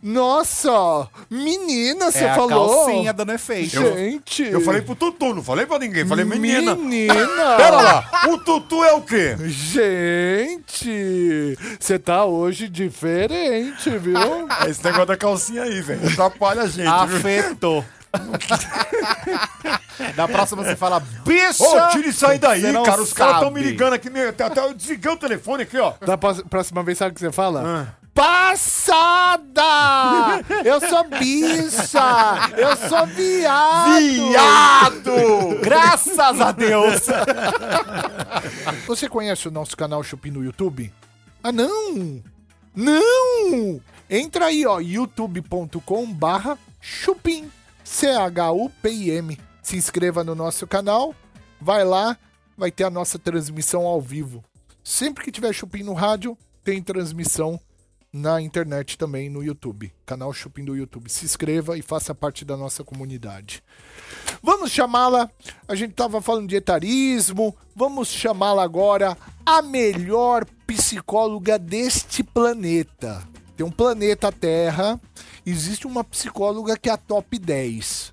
Nossa! 0.02 1.08
Menina, 1.28 2.10
você 2.10 2.24
é 2.24 2.30
a 2.30 2.34
falou? 2.34 2.86
calcinha 2.86 3.12
dando 3.12 3.32
efeito. 3.32 3.78
Gente! 3.80 4.44
Eu 4.44 4.60
falei 4.62 4.80
pro 4.80 4.94
Tutu, 4.94 5.34
não 5.34 5.42
falei 5.42 5.66
pra 5.66 5.78
ninguém, 5.78 6.06
falei 6.06 6.24
menina. 6.24 6.74
Menina! 6.74 7.14
Pera 7.58 7.76
lá, 7.76 8.10
o 8.28 8.38
Tutu 8.38 8.82
é 8.82 8.92
o 8.94 9.02
quê? 9.02 9.36
Gente! 9.46 10.88
Você 11.78 11.98
tá 11.98 12.24
hoje 12.24 12.68
diferente, 12.68 13.90
viu? 13.98 14.16
É 14.64 14.66
esse 14.70 14.82
negócio 14.82 15.06
da 15.06 15.16
calcinha 15.16 15.62
aí, 15.64 15.82
velho. 15.82 16.08
Atrapalha 16.08 16.62
a 16.62 16.66
gente? 16.66 16.88
Afetou. 16.88 17.84
da 20.16 20.26
próxima 20.26 20.64
você 20.64 20.74
fala, 20.74 20.98
bicha! 21.24 21.62
Ô, 21.62 21.88
tira 21.90 22.08
isso 22.08 22.26
aí 22.26 22.38
daí, 22.38 22.62
cara. 22.84 23.02
Os 23.02 23.12
caras 23.12 23.34
estão 23.36 23.50
me 23.50 23.62
ligando 23.62 23.92
aqui. 23.92 24.08
Até, 24.08 24.44
até 24.44 24.60
eu 24.64 24.74
desliguei 24.74 25.12
o 25.12 25.16
telefone 25.16 25.62
aqui, 25.62 25.78
ó. 25.78 25.92
Da 26.04 26.16
pró- 26.18 26.42
próxima 26.48 26.82
vez, 26.82 26.98
sabe 26.98 27.12
o 27.12 27.14
que 27.14 27.20
você 27.20 27.30
fala? 27.30 27.62
Ah. 27.64 27.99
Passada! 28.14 29.62
Eu 30.64 30.80
sou 30.80 31.04
bicha! 31.04 32.50
Eu 32.56 32.76
sou 32.88 33.06
viado! 33.06 34.00
Viado! 34.00 35.60
Graças 35.62 36.40
a 36.40 36.52
Deus! 36.52 37.06
Você 38.86 39.08
conhece 39.08 39.48
o 39.48 39.50
nosso 39.50 39.76
canal 39.76 40.02
Chupim 40.02 40.30
no 40.30 40.44
YouTube? 40.44 40.92
Ah, 41.42 41.52
não! 41.52 42.22
Não! 42.74 43.80
Entra 44.08 44.46
aí, 44.46 44.66
ó, 44.66 44.80
youtube.com 44.80 46.12
barra 46.12 46.58
chupim, 46.80 47.50
C-H-U-P-I-M. 47.84 49.38
Se 49.62 49.76
inscreva 49.76 50.24
no 50.24 50.34
nosso 50.34 50.66
canal, 50.66 51.14
vai 51.60 51.84
lá, 51.84 52.16
vai 52.56 52.70
ter 52.70 52.84
a 52.84 52.90
nossa 52.90 53.18
transmissão 53.18 53.86
ao 53.86 54.00
vivo. 54.00 54.42
Sempre 54.82 55.24
que 55.24 55.32
tiver 55.32 55.52
chupim 55.52 55.82
no 55.82 55.92
rádio, 55.92 56.36
tem 56.64 56.82
transmissão 56.82 57.60
na 58.12 58.40
internet 58.40 58.98
também, 58.98 59.30
no 59.30 59.42
YouTube. 59.42 59.92
Canal 60.04 60.32
Chupim 60.32 60.64
do 60.64 60.76
YouTube. 60.76 61.08
Se 61.08 61.24
inscreva 61.24 61.78
e 61.78 61.82
faça 61.82 62.14
parte 62.14 62.44
da 62.44 62.56
nossa 62.56 62.82
comunidade. 62.82 63.62
Vamos 64.42 64.70
chamá-la. 64.72 65.30
A 65.68 65.74
gente 65.74 65.92
estava 65.92 66.20
falando 66.20 66.48
de 66.48 66.56
etarismo. 66.56 67.56
Vamos 67.74 68.08
chamá-la 68.08 68.62
agora 68.62 69.16
a 69.46 69.62
melhor 69.62 70.44
psicóloga 70.66 71.58
deste 71.58 72.22
planeta. 72.22 73.26
Tem 73.56 73.64
um 73.64 73.70
planeta 73.70 74.32
Terra. 74.32 75.00
Existe 75.46 75.86
uma 75.86 76.02
psicóloga 76.02 76.76
que 76.76 76.88
é 76.88 76.92
a 76.92 76.96
top 76.96 77.38
10. 77.38 78.12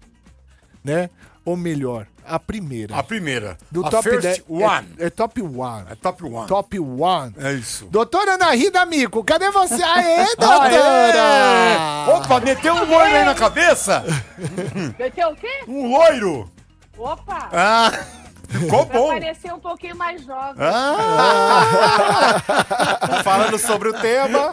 Né? 0.83 1.09
Ou 1.43 1.57
melhor, 1.57 2.07
a 2.27 2.39
primeira. 2.39 2.95
A 2.95 3.03
primeira. 3.03 3.57
Do 3.71 3.85
a 3.85 3.89
top 3.89 4.03
first 4.09 4.21
10. 4.21 4.43
one. 4.47 4.87
É, 4.99 5.05
é 5.05 5.09
top 5.09 5.41
1. 5.41 5.79
É 5.89 5.95
top 5.95 6.23
one. 6.23 6.47
Top 6.47 6.79
1. 6.79 7.33
É 7.37 7.53
isso. 7.53 7.85
Doutora 7.85 8.33
Ana 8.33 8.51
Rida 8.51 8.85
Mico, 8.85 9.23
cadê 9.23 9.49
você? 9.51 9.81
Aê, 9.81 10.25
doutora! 10.37 12.07
Aê! 12.07 12.13
Opa, 12.13 12.39
meteu 12.39 12.73
um 12.73 12.85
loiro 12.85 13.15
aí 13.15 13.25
na 13.25 13.35
cabeça? 13.35 14.03
Meteu 14.97 15.29
o 15.29 15.35
quê? 15.35 15.63
Um 15.67 15.91
loiro! 15.91 16.49
Opa! 16.97 17.49
Ah, 17.51 17.91
ficou 18.47 18.85
bom. 18.85 19.09
parecer 19.09 19.53
um 19.53 19.59
pouquinho 19.59 19.95
mais 19.95 20.23
jovem, 20.23 20.55
Falando 23.23 23.57
sobre 23.57 23.89
o 23.89 23.93
tema. 23.93 24.51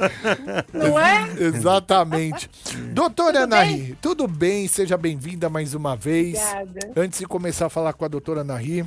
não 0.72 0.98
é? 0.98 1.28
Exatamente. 1.38 2.50
Doutora 2.92 3.44
Ana 3.44 3.62
Ri, 3.62 3.96
tudo 4.00 4.26
bem? 4.26 4.66
Seja 4.68 4.96
bem-vinda 4.96 5.48
mais 5.48 5.74
uma 5.74 5.96
vez. 5.96 6.38
Obrigada. 6.38 6.92
Antes 6.96 7.18
de 7.20 7.26
começar 7.26 7.66
a 7.66 7.70
falar 7.70 7.92
com 7.92 8.04
a 8.04 8.08
doutora 8.08 8.40
Ana 8.40 8.56
Ri, 8.56 8.84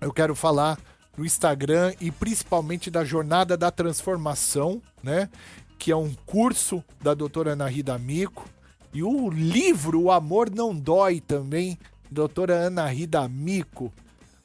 eu 0.00 0.12
quero 0.12 0.34
falar 0.34 0.78
do 1.16 1.24
Instagram 1.24 1.94
e 2.00 2.10
principalmente 2.10 2.90
da 2.90 3.04
Jornada 3.04 3.56
da 3.56 3.70
Transformação, 3.70 4.82
né? 5.02 5.28
Que 5.78 5.92
é 5.92 5.96
um 5.96 6.12
curso 6.26 6.82
da 7.02 7.14
doutora 7.14 7.52
Ana 7.52 7.68
Ri 7.68 7.82
D'Amico. 7.82 8.48
E 8.92 9.02
o 9.02 9.28
livro 9.30 10.02
O 10.02 10.12
Amor 10.12 10.50
Não 10.50 10.74
Dói 10.74 11.20
também, 11.20 11.78
doutora 12.10 12.54
Ana 12.54 12.86
Ri 12.86 13.06
D'Amico. 13.06 13.92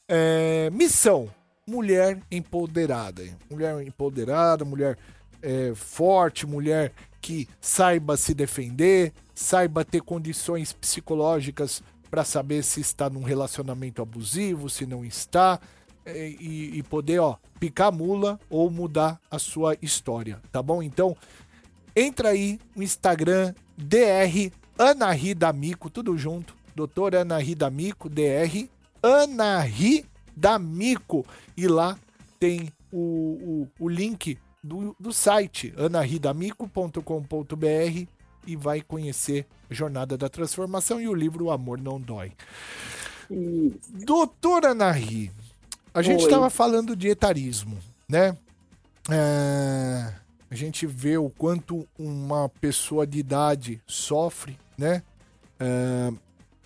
É, 0.09 0.69
missão: 0.71 1.29
mulher 1.67 2.19
empoderada. 2.31 3.23
Mulher 3.49 3.81
empoderada, 3.85 4.65
mulher 4.65 4.97
é, 5.41 5.71
forte, 5.75 6.47
mulher 6.47 6.91
que 7.21 7.47
saiba 7.61 8.17
se 8.17 8.33
defender, 8.33 9.13
saiba 9.35 9.85
ter 9.85 10.01
condições 10.01 10.73
psicológicas 10.73 11.83
para 12.09 12.25
saber 12.25 12.63
se 12.63 12.81
está 12.81 13.09
num 13.09 13.21
relacionamento 13.21 14.01
abusivo, 14.01 14.69
se 14.69 14.85
não 14.85 15.05
está, 15.05 15.59
é, 16.05 16.27
e, 16.27 16.79
e 16.79 16.83
poder 16.83 17.19
ó, 17.19 17.37
picar 17.59 17.91
mula 17.91 18.39
ou 18.49 18.69
mudar 18.71 19.19
a 19.29 19.37
sua 19.37 19.77
história, 19.81 20.41
tá 20.51 20.63
bom? 20.63 20.81
Então, 20.81 21.15
entra 21.95 22.29
aí 22.29 22.59
no 22.75 22.81
Instagram, 22.81 23.53
DR 23.77 24.51
Ana 24.77 25.11
Ri 25.11 25.35
D'Amico, 25.35 25.89
tudo 25.89 26.17
junto. 26.17 26.55
Doutora 26.75 27.21
Ana 27.21 27.37
Ri 27.37 27.53
D'Amico, 27.53 28.09
DR 28.09 28.69
Ana 29.01 29.61
Ri 29.61 30.05
D'Amico. 30.35 31.25
E 31.55 31.67
lá 31.67 31.97
tem 32.39 32.71
o, 32.91 33.67
o, 33.79 33.85
o 33.85 33.89
link 33.89 34.37
do, 34.63 34.95
do 34.99 35.13
site 35.13 35.73
anaridamico.com.br 35.77 38.07
e 38.47 38.55
vai 38.55 38.81
conhecer 38.81 39.45
a 39.69 39.73
Jornada 39.73 40.17
da 40.17 40.29
Transformação 40.29 40.99
e 40.99 41.07
o 41.07 41.13
livro 41.13 41.45
O 41.45 41.51
Amor 41.51 41.79
Não 41.79 41.99
Dói. 41.99 42.31
Doutora 44.05 44.69
Ana 44.69 44.91
Ri, 44.91 45.31
a 45.93 46.01
gente 46.01 46.23
estava 46.23 46.49
falando 46.49 46.95
de 46.95 47.09
etarismo, 47.09 47.77
né? 48.07 48.35
É, 49.11 50.13
a 50.49 50.55
gente 50.55 50.87
vê 50.87 51.17
o 51.17 51.29
quanto 51.29 51.87
uma 51.97 52.49
pessoa 52.49 53.05
de 53.05 53.19
idade 53.19 53.81
sofre, 53.85 54.57
né? 54.77 55.03
É, 55.59 56.11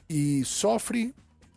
e 0.09 0.45
sofre, 0.45 1.13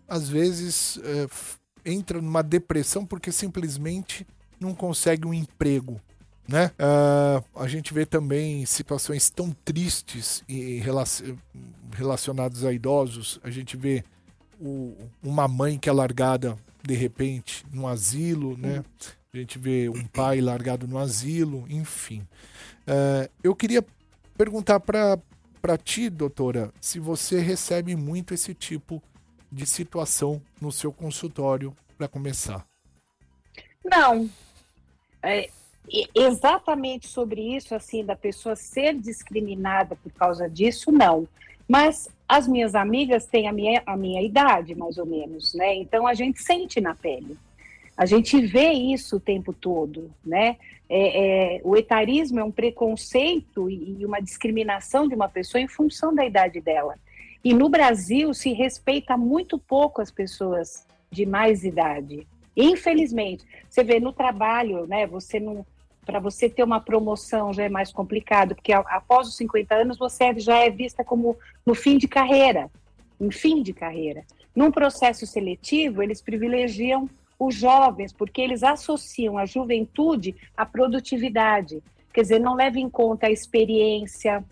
às 0.09 0.29
vezes, 0.29 0.99
é, 1.05 1.91
entra 1.91 2.21
numa 2.21 2.43
depressão 2.43 3.05
porque 3.05 3.31
simplesmente 3.33 4.27
não 4.61 4.75
consegue 4.75 5.27
um 5.27 5.35
emprego, 5.35 6.01
né? 6.49 6.71
É, 6.79 7.43
a 7.55 7.67
gente 7.69 7.93
vê 7.93 8.07
também 8.07 8.65
situações 8.67 9.29
tão 9.31 9.51
tristes 9.65 10.43
e 10.49 10.79
relac- 10.79 11.23
relacionadas 11.93 12.65
a 12.65 12.73
idosos. 12.73 13.41
A 13.43 13.51
gente 13.51 13.77
vê 13.77 14.05
o- 14.61 14.95
uma 15.23 15.47
mãe 15.49 15.79
que 15.79 15.89
é 15.89 15.93
largada 15.93 16.57
de 16.83 16.95
repente 16.95 17.65
num 17.73 17.87
asilo, 17.87 18.57
né? 18.57 18.85
A 19.35 19.37
gente 19.37 19.59
vê 19.59 19.89
um 19.89 20.07
pai 20.07 20.41
largado 20.41 20.87
no 20.87 20.97
asilo, 20.99 21.67
enfim. 21.69 22.27
É, 22.87 23.29
eu 23.43 23.55
queria 23.55 23.85
perguntar 24.37 24.81
para 24.81 25.19
para 25.61 25.77
ti, 25.77 26.09
doutora, 26.09 26.73
se 26.81 27.01
você 27.01 27.41
recebe 27.41 27.97
muito 27.97 28.33
esse 28.33 28.55
tipo 28.55 29.03
de 29.03 29.16
situação 29.65 30.41
no 30.61 30.73
seu 30.73 30.93
consultório 30.93 31.75
para 31.97 32.09
começar. 32.09 32.67
Não. 33.85 34.29
É, 35.23 35.49
exatamente 36.15 37.07
sobre 37.07 37.41
isso, 37.57 37.75
assim, 37.75 38.05
da 38.05 38.17
pessoa 38.17 38.57
ser 38.57 38.95
discriminada 38.95 39.97
por 39.97 40.13
causa 40.13 40.49
disso, 40.49 40.91
não. 40.91 41.29
Mas 41.69 42.09
as 42.29 42.47
minhas 42.47 42.75
amigas 42.75 43.27
têm 43.27 43.49
a 43.49 43.53
minha, 43.53 43.83
a 43.87 43.97
minha 43.97 44.23
idade, 44.23 44.75
mais 44.75 44.99
ou 44.99 45.07
menos, 45.07 45.55
né? 45.55 45.75
Então 45.77 46.07
a 46.07 46.15
gente 46.15 46.43
sente 46.43 46.81
na 46.81 46.95
pele. 46.95 47.37
A 47.97 48.05
gente 48.05 48.39
vê 48.41 48.73
isso 48.73 49.17
o 49.17 49.21
tempo 49.21 49.53
todo, 49.53 50.11
né? 50.25 50.57
É, 50.89 51.57
é, 51.57 51.61
o 51.65 51.77
etarismo 51.77 52.39
é 52.39 52.45
um 52.45 52.53
preconceito 52.53 53.69
e 53.71 54.05
uma 54.05 54.21
discriminação 54.21 55.09
de 55.09 55.15
uma 55.15 55.29
pessoa 55.29 55.61
em 55.61 55.67
função 55.67 56.15
da 56.15 56.25
idade 56.25 56.61
dela. 56.61 56.97
E 57.47 57.55
no 57.55 57.69
Brasil 57.69 58.35
se 58.35 58.53
respeita 58.53 59.17
muito 59.17 59.57
pouco 59.57 60.03
as 60.03 60.11
pessoas 60.11 60.85
de 61.09 61.25
mais 61.25 61.63
idade. 61.63 62.27
Infelizmente, 62.57 63.47
você 63.71 63.85
vê 63.85 64.01
no 64.01 64.13
trabalho, 64.13 64.85
né? 64.89 65.07
Você 65.07 65.39
não, 65.39 65.65
para 66.05 66.19
você 66.19 66.51
ter 66.51 66.65
uma 66.65 66.81
promoção 66.81 67.53
já 67.53 67.63
é 67.63 67.69
mais 67.69 67.93
complicado, 67.93 68.57
porque 68.57 68.73
após 68.73 69.29
os 69.29 69.37
50 69.37 69.77
anos 69.77 69.97
você 69.97 70.37
já 70.41 70.57
é 70.57 70.71
vista 70.71 71.05
como 71.05 71.37
no 71.65 71.73
fim 71.73 71.99
de 71.99 72.09
carreira, 72.09 72.69
em 73.21 73.31
fim 73.31 73.63
de 73.63 73.73
carreira. 73.73 74.25
Num 74.53 74.73
processo 74.73 75.25
seletivo, 75.25 76.03
eles 76.03 76.21
privilegiam 76.21 77.09
os 77.39 77.55
jovens, 77.55 78.13
porque 78.13 78.43
eles 78.43 78.65
associam 78.65 79.39
a 79.39 79.47
juventude 79.47 80.35
à 80.57 80.67
produtividade. 80.67 81.81
Quer 82.13 82.23
dizer, 82.23 82.41
não 82.41 82.57
leva 82.57 82.81
em 82.81 82.91
conta 82.91 83.29
a 83.29 83.31
experiência, 83.31 84.45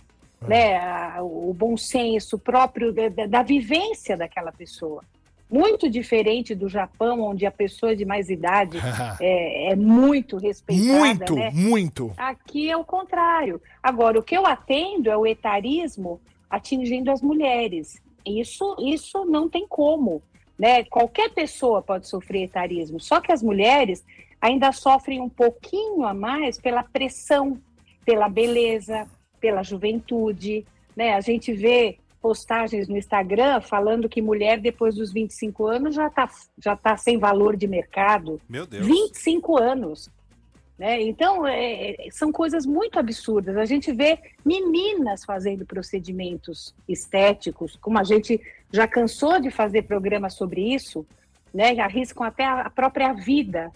né, 0.49 0.77
a- 0.77 1.23
o 1.23 1.53
bom 1.55 1.77
senso 1.77 2.39
próprio 2.39 2.93
da, 2.93 3.09
da- 3.09 3.27
da 3.27 3.43
vivência 3.43 4.17
daquela 4.17 4.53
pessoa. 4.53 5.03
Muito 5.51 5.89
diferente 5.91 6.55
do 6.55 6.69
Japão, 6.69 7.21
onde 7.21 7.47
a 7.47 7.51
pessoa 7.51 7.95
de 7.95 8.05
mais 8.05 8.29
idade 8.31 8.79
é, 9.21 9.73
é 9.73 9.77
muito 9.77 10.37
respeitada. 10.37 10.99
muito, 10.99 11.35
né? 11.35 11.51
muito. 11.53 12.13
Aqui 12.17 12.71
é 12.71 12.77
o 12.77 12.85
contrário. 12.85 13.61
Agora, 13.83 14.19
o 14.19 14.23
que 14.23 14.37
eu 14.37 14.47
atendo 14.47 15.11
é 15.11 15.17
o 15.17 15.27
etarismo 15.27 16.21
atingindo 16.49 17.11
as 17.11 17.21
mulheres. 17.23 18.01
Isso, 18.27 18.75
isso 18.81 19.25
não 19.27 19.49
tem 19.49 19.67
como. 19.69 20.23
Né? 20.59 20.85
Qualquer 20.85 21.31
pessoa 21.31 21.83
pode 21.83 22.07
sofrer 22.09 22.45
etarismo, 22.45 23.01
só 23.01 23.21
que 23.21 23.33
as 23.33 23.43
mulheres 23.43 24.05
ainda 24.41 24.71
sofrem 24.73 25.21
um 25.21 25.29
pouquinho 25.29 26.05
a 26.05 26.15
mais 26.15 26.61
pela 26.61 26.83
pressão, 26.85 27.59
pela 28.05 28.29
beleza, 28.29 29.07
pela 29.45 29.63
juventude. 29.63 30.65
Né? 30.97 31.13
A 31.13 31.21
gente 31.21 31.53
vê 31.53 31.99
postagens 32.23 32.89
no 32.89 32.97
Instagram 32.97 33.61
falando 33.61 34.09
que 34.09 34.23
mulher 34.23 34.59
depois 34.59 34.95
dos 34.95 35.13
25 35.13 35.67
anos 35.67 35.95
já 35.95 36.07
está 36.07 36.31
já 36.59 36.75
tá 36.75 36.97
sem 36.97 37.19
valor 37.19 37.55
de 37.55 37.67
mercado. 37.67 38.41
Meu 38.49 38.65
Deus. 38.65 38.87
25 38.87 39.61
anos. 39.61 40.09
Né? 40.79 41.03
Então, 41.03 41.47
é, 41.47 41.91
é, 41.91 42.11
são 42.11 42.33
coisas 42.33 42.65
muito 42.65 42.99
absurdas. 42.99 43.59
A 43.59 43.67
gente 43.67 43.93
vê 43.93 44.19
meninas 44.43 45.27
fazendo 45.27 45.67
procedimentos 45.67 46.75
estéticos, 46.89 47.77
como 47.77 47.99
a 47.99 48.03
gente 48.03 48.41
já 48.73 48.89
cansou 48.89 49.39
de 49.39 49.51
fazer 49.51 49.83
programas 49.83 50.33
sobre 50.33 50.75
isso, 50.75 51.07
né? 51.53 51.79
arriscam 51.79 52.25
até 52.25 52.45
a 52.47 52.63
a 52.63 52.71
própria 52.71 53.13
vida. 53.13 53.71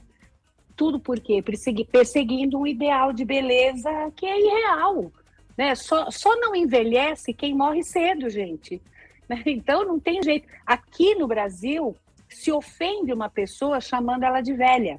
Tudo 0.75 0.99
por 0.99 1.21
quê? 1.21 1.43
Persegui- 1.43 1.85
Perseguindo 1.85 2.59
um 2.59 2.67
ideal 2.67 3.13
de 3.13 3.25
beleza 3.27 3.91
que 4.17 4.25
é 4.25 4.41
irreal. 4.41 5.13
Né? 5.59 5.75
Só, 5.75 6.09
só 6.09 6.37
não 6.37 6.55
envelhece 6.55 7.35
quem 7.35 7.53
morre 7.53 7.83
cedo, 7.83 8.31
gente. 8.31 8.81
Né? 9.29 9.43
Então, 9.45 9.85
não 9.85 10.01
tem 10.01 10.23
jeito. 10.23 10.49
Aqui 10.65 11.15
no 11.15 11.29
Brasil, 11.29 11.95
se 12.31 12.51
ofende 12.51 13.13
uma 13.13 13.29
pessoa 13.29 13.79
chamando 13.79 14.23
ela 14.23 14.41
de 14.41 14.55
velha. 14.55 14.99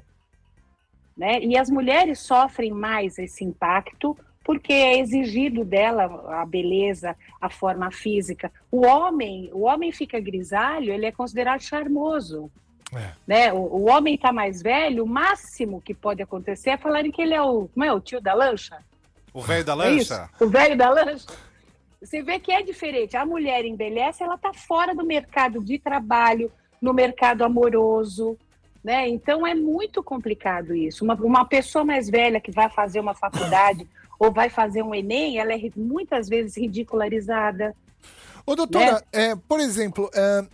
Né? 1.16 1.40
E 1.40 1.58
as 1.58 1.68
mulheres 1.68 2.20
sofrem 2.20 2.70
mais 2.70 3.18
esse 3.18 3.42
impacto 3.42 4.16
porque 4.44 4.72
é 4.72 5.00
exigido 5.00 5.64
dela 5.64 6.04
a 6.40 6.46
beleza, 6.46 7.16
a 7.40 7.50
forma 7.50 7.90
física. 7.90 8.52
O 8.70 8.86
homem, 8.86 9.50
o 9.52 9.62
homem 9.62 9.90
fica 9.90 10.20
grisalho, 10.20 10.92
ele 10.92 11.06
é 11.06 11.10
considerado 11.10 11.60
charmoso. 11.60 12.48
É. 12.94 13.10
Né? 13.26 13.52
O, 13.52 13.58
o 13.58 13.90
homem 13.90 14.14
está 14.14 14.32
mais 14.32 14.62
velho, 14.62 15.02
o 15.02 15.08
máximo 15.08 15.80
que 15.80 15.92
pode 15.92 16.22
acontecer 16.22 16.70
é 16.70 16.76
falarem 16.76 17.10
que 17.10 17.20
ele 17.20 17.34
é 17.34 17.42
o, 17.42 17.66
como 17.66 17.84
é, 17.84 17.92
o 17.92 17.98
tio 17.98 18.20
da 18.20 18.32
lancha. 18.32 18.78
O 19.32 19.40
velho 19.40 19.64
da 19.64 19.72
É 19.72 19.76
lancha? 19.76 20.30
O 20.40 20.46
velho 20.48 20.76
da 20.76 20.90
lancha. 20.90 21.26
Você 22.02 22.22
vê 22.22 22.38
que 22.38 22.50
é 22.50 22.62
diferente. 22.62 23.16
A 23.16 23.26
mulher 23.26 23.64
envelhece, 23.64 24.22
ela 24.22 24.34
está 24.36 24.52
fora 24.52 24.94
do 24.94 25.04
mercado 25.04 25.62
de 25.62 25.78
trabalho, 25.78 26.50
no 26.80 26.92
mercado 26.94 27.44
amoroso. 27.44 28.36
Né? 28.82 29.08
Então 29.08 29.46
é 29.46 29.54
muito 29.54 30.02
complicado 30.02 30.74
isso. 30.74 31.04
Uma, 31.04 31.14
uma 31.14 31.44
pessoa 31.44 31.84
mais 31.84 32.08
velha 32.08 32.40
que 32.40 32.50
vai 32.50 32.70
fazer 32.70 32.98
uma 33.00 33.14
faculdade 33.14 33.86
ou 34.18 34.32
vai 34.32 34.48
fazer 34.48 34.82
um 34.82 34.94
Enem, 34.94 35.38
ela 35.38 35.52
é 35.52 35.60
muitas 35.76 36.28
vezes 36.28 36.56
ridicularizada. 36.56 37.74
Ô, 38.46 38.54
doutora, 38.56 38.92
Né? 38.92 39.00
é, 39.12 39.36
por 39.36 39.60
exemplo, 39.60 40.10
é, 40.14 40.44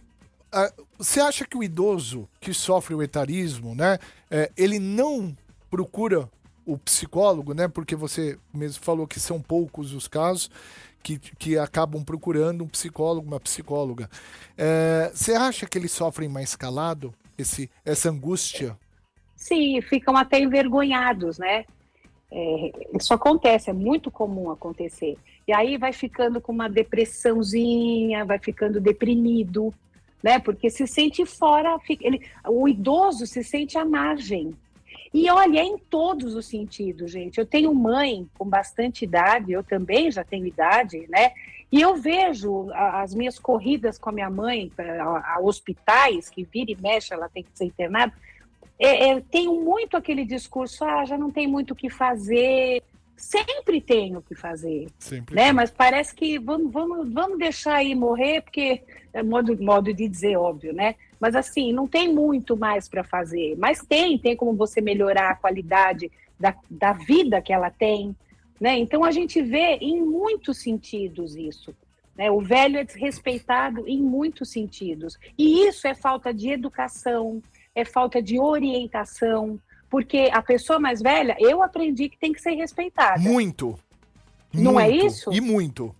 a- 0.52 0.72
você 0.98 1.20
acha 1.20 1.44
que 1.44 1.56
o 1.56 1.62
idoso 1.62 2.28
que 2.40 2.52
sofre 2.52 2.94
o 2.94 3.02
etarismo, 3.02 3.74
né, 3.74 3.98
é, 4.30 4.50
ele 4.56 4.78
não 4.80 5.36
procura 5.70 6.28
o 6.66 6.76
psicólogo, 6.76 7.54
né? 7.54 7.68
Porque 7.68 7.94
você 7.94 8.38
mesmo 8.52 8.82
falou 8.82 9.06
que 9.06 9.20
são 9.20 9.40
poucos 9.40 9.94
os 9.94 10.08
casos 10.08 10.50
que, 11.02 11.18
que 11.18 11.56
acabam 11.56 12.02
procurando 12.04 12.64
um 12.64 12.68
psicólogo, 12.68 13.28
uma 13.28 13.38
psicóloga. 13.38 14.10
É, 14.58 15.10
você 15.14 15.34
acha 15.34 15.64
que 15.66 15.78
eles 15.78 15.92
sofrem 15.92 16.28
mais 16.28 16.56
calado 16.56 17.14
esse, 17.38 17.70
essa 17.84 18.10
angústia? 18.10 18.76
Sim, 19.36 19.80
ficam 19.82 20.16
até 20.16 20.40
envergonhados, 20.40 21.38
né? 21.38 21.64
É, 22.30 22.72
isso 22.98 23.14
acontece, 23.14 23.70
é 23.70 23.72
muito 23.72 24.10
comum 24.10 24.50
acontecer. 24.50 25.16
E 25.46 25.52
aí 25.52 25.78
vai 25.78 25.92
ficando 25.92 26.40
com 26.40 26.50
uma 26.52 26.68
depressãozinha, 26.68 28.24
vai 28.24 28.40
ficando 28.40 28.80
deprimido, 28.80 29.72
né? 30.22 30.40
Porque 30.40 30.68
se 30.68 30.86
sente 30.88 31.24
fora, 31.24 31.78
fica- 31.78 32.04
ele, 32.04 32.20
o 32.48 32.66
idoso 32.66 33.26
se 33.26 33.44
sente 33.44 33.78
à 33.78 33.84
margem. 33.84 34.56
E 35.12 35.30
olha, 35.30 35.60
é 35.60 35.64
em 35.64 35.78
todos 35.78 36.34
os 36.34 36.46
sentidos, 36.46 37.10
gente. 37.10 37.38
Eu 37.38 37.46
tenho 37.46 37.74
mãe 37.74 38.28
com 38.38 38.44
bastante 38.44 39.04
idade, 39.04 39.52
eu 39.52 39.62
também 39.62 40.10
já 40.10 40.24
tenho 40.24 40.46
idade, 40.46 41.06
né? 41.08 41.32
E 41.70 41.80
eu 41.80 41.96
vejo 41.96 42.70
as 42.72 43.14
minhas 43.14 43.38
corridas 43.38 43.98
com 43.98 44.10
a 44.10 44.12
minha 44.12 44.30
mãe 44.30 44.70
a, 44.78 45.34
a 45.34 45.40
hospitais, 45.40 46.28
que 46.28 46.44
vira 46.44 46.70
e 46.70 46.80
mexe, 46.80 47.12
ela 47.12 47.28
tem 47.28 47.42
que 47.42 47.50
ser 47.54 47.64
internada. 47.64 48.12
É, 48.78 49.10
é, 49.10 49.20
tenho 49.20 49.60
muito 49.62 49.96
aquele 49.96 50.24
discurso, 50.24 50.84
ah, 50.84 51.04
já 51.04 51.16
não 51.16 51.30
tem 51.30 51.46
muito 51.46 51.72
o 51.72 51.74
que 51.74 51.90
fazer. 51.90 52.82
Sempre 53.16 53.80
tenho 53.80 54.18
o 54.18 54.22
que 54.22 54.34
fazer, 54.34 54.88
Sempre. 54.98 55.34
né? 55.34 55.50
Mas 55.50 55.70
parece 55.70 56.14
que 56.14 56.38
vamos, 56.38 56.70
vamos, 56.70 57.10
vamos 57.10 57.38
deixar 57.38 57.76
aí 57.76 57.94
morrer, 57.94 58.42
porque 58.42 58.82
é 59.12 59.22
modo, 59.22 59.56
modo 59.62 59.92
de 59.92 60.06
dizer, 60.06 60.36
óbvio, 60.36 60.74
né? 60.74 60.94
Mas 61.20 61.34
assim, 61.34 61.72
não 61.72 61.86
tem 61.86 62.12
muito 62.12 62.56
mais 62.56 62.88
para 62.88 63.02
fazer. 63.02 63.56
Mas 63.58 63.80
tem, 63.80 64.18
tem 64.18 64.36
como 64.36 64.54
você 64.54 64.80
melhorar 64.80 65.30
a 65.30 65.34
qualidade 65.34 66.10
da, 66.38 66.54
da 66.70 66.92
vida 66.92 67.40
que 67.40 67.52
ela 67.52 67.70
tem, 67.70 68.14
né? 68.60 68.76
Então 68.78 69.04
a 69.04 69.10
gente 69.10 69.42
vê 69.42 69.76
em 69.80 70.02
muitos 70.02 70.58
sentidos 70.58 71.34
isso. 71.36 71.74
Né? 72.16 72.30
O 72.30 72.40
velho 72.40 72.78
é 72.78 72.84
desrespeitado 72.84 73.86
em 73.86 74.02
muitos 74.02 74.50
sentidos. 74.50 75.18
E 75.36 75.66
isso 75.66 75.86
é 75.86 75.94
falta 75.94 76.32
de 76.32 76.50
educação, 76.50 77.42
é 77.74 77.84
falta 77.84 78.22
de 78.22 78.38
orientação, 78.38 79.60
porque 79.90 80.30
a 80.32 80.42
pessoa 80.42 80.78
mais 80.78 81.00
velha, 81.00 81.36
eu 81.38 81.62
aprendi 81.62 82.08
que 82.08 82.18
tem 82.18 82.32
que 82.32 82.40
ser 82.40 82.54
respeitada. 82.54 83.20
Muito. 83.20 83.78
Não 84.52 84.80
é 84.80 84.88
Muito. 84.88 85.06
isso? 85.06 85.32
E 85.32 85.40
muito. 85.40 85.94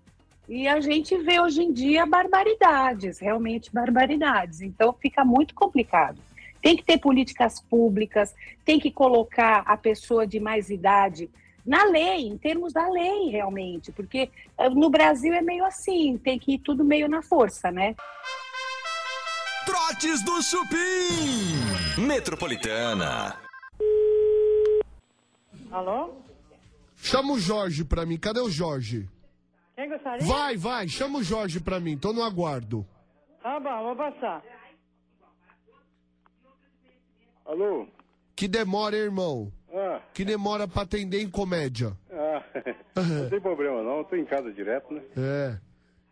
E 0.49 0.69
a 0.69 0.81
gente 0.81 1.17
vê 1.19 1.41
hoje 1.41 1.63
em 1.63 1.73
dia 1.73 2.07
barbaridades, 2.07 3.19
realmente 3.19 3.73
barbaridades. 3.73 4.61
Então 4.61 4.93
fica 4.93 5.25
muito 5.25 5.55
complicado. 5.55 6.19
Tem 6.63 6.77
que 6.77 6.85
ter 6.85 6.99
políticas 6.99 7.61
públicas, 7.61 8.35
tem 8.65 8.79
que 8.79 8.91
colocar 8.91 9.63
a 9.67 9.77
pessoa 9.77 10.27
de 10.27 10.39
mais 10.39 10.71
idade 10.71 11.31
na 11.65 11.85
lei, 11.85 12.29
em 12.29 12.39
termos 12.39 12.73
da 12.73 12.89
lei, 12.89 13.29
realmente, 13.29 13.91
porque 13.91 14.31
eh, 14.57 14.69
no 14.71 14.89
Brasil 14.89 15.35
é 15.35 15.43
meio 15.43 15.65
assim, 15.65 16.17
tem 16.17 16.39
que 16.39 16.55
ir 16.55 16.59
tudo 16.59 16.85
meio 16.85 17.09
na 17.09 17.23
força, 17.23 17.73
né? 17.73 17.97
Trotes 19.65 20.23
do 20.25 20.41
Chupim. 20.43 22.01
Metropolitana. 22.07 23.37
Alô? 25.73 26.15
Chama 26.97 27.33
o 27.33 27.39
Jorge 27.39 27.85
pra 27.85 28.07
mim. 28.07 28.17
Cadê 28.17 28.41
o 28.41 28.49
Jorge? 28.49 29.09
Quem 29.77 29.89
gostaria? 29.91 30.27
Vai, 30.27 30.57
vai, 30.57 30.89
chama 30.89 31.19
o 31.19 31.23
Jorge 31.23 31.61
pra 31.61 31.79
mim. 31.79 31.97
Tô 31.99 32.13
no 32.13 32.25
aguardo. 32.25 32.85
Tá 33.43 33.61
bom, 33.61 33.83
vou 33.85 33.97
passar. 33.97 34.43
Alô? 37.45 37.87
Que 38.35 38.49
demora, 38.49 38.97
hein, 38.97 39.03
irmão. 39.05 39.53
Ah, 39.73 40.01
Que 40.15 40.25
demora 40.25 40.67
pra 40.67 40.83
atender 40.83 41.21
em 41.21 41.31
comédia. 41.31 41.93
ah, 42.11 42.43
não 42.97 43.29
tem 43.31 43.41
problema 43.41 43.83
não, 43.83 43.99
eu 43.99 44.05
tô 44.05 44.17
em 44.17 44.25
casa 44.25 44.51
direto, 44.53 44.93
né? 44.93 45.03
É. 45.17 45.59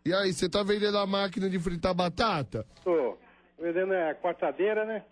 E 0.06 0.12
aí, 0.12 0.32
você 0.32 0.48
tá 0.48 0.62
vendendo 0.62 0.98
a 0.98 1.06
máquina 1.06 1.48
de 1.48 1.58
fritar 1.58 1.94
batata? 1.94 2.66
Tô 2.84 3.16
vendendo 3.58 3.92
a 3.94 4.14
cortadeira, 4.14 4.84
né? 4.84 5.02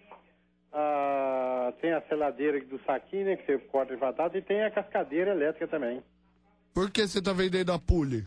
Ah, 0.70 1.72
tem 1.80 1.92
a 1.92 2.02
seladeira 2.02 2.60
do 2.66 2.78
saquinho, 2.84 3.24
né? 3.24 3.36
Que 3.36 3.46
você 3.46 3.58
corta 3.58 3.94
de 3.94 4.00
batata 4.00 4.36
e 4.36 4.42
tem 4.42 4.62
a 4.62 4.70
cascadeira 4.70 5.30
elétrica 5.32 5.66
também. 5.66 6.02
Por 6.74 6.90
que 6.90 7.06
você 7.06 7.20
tá 7.22 7.32
vendendo 7.32 7.72
a 7.72 7.78
pule? 7.78 8.26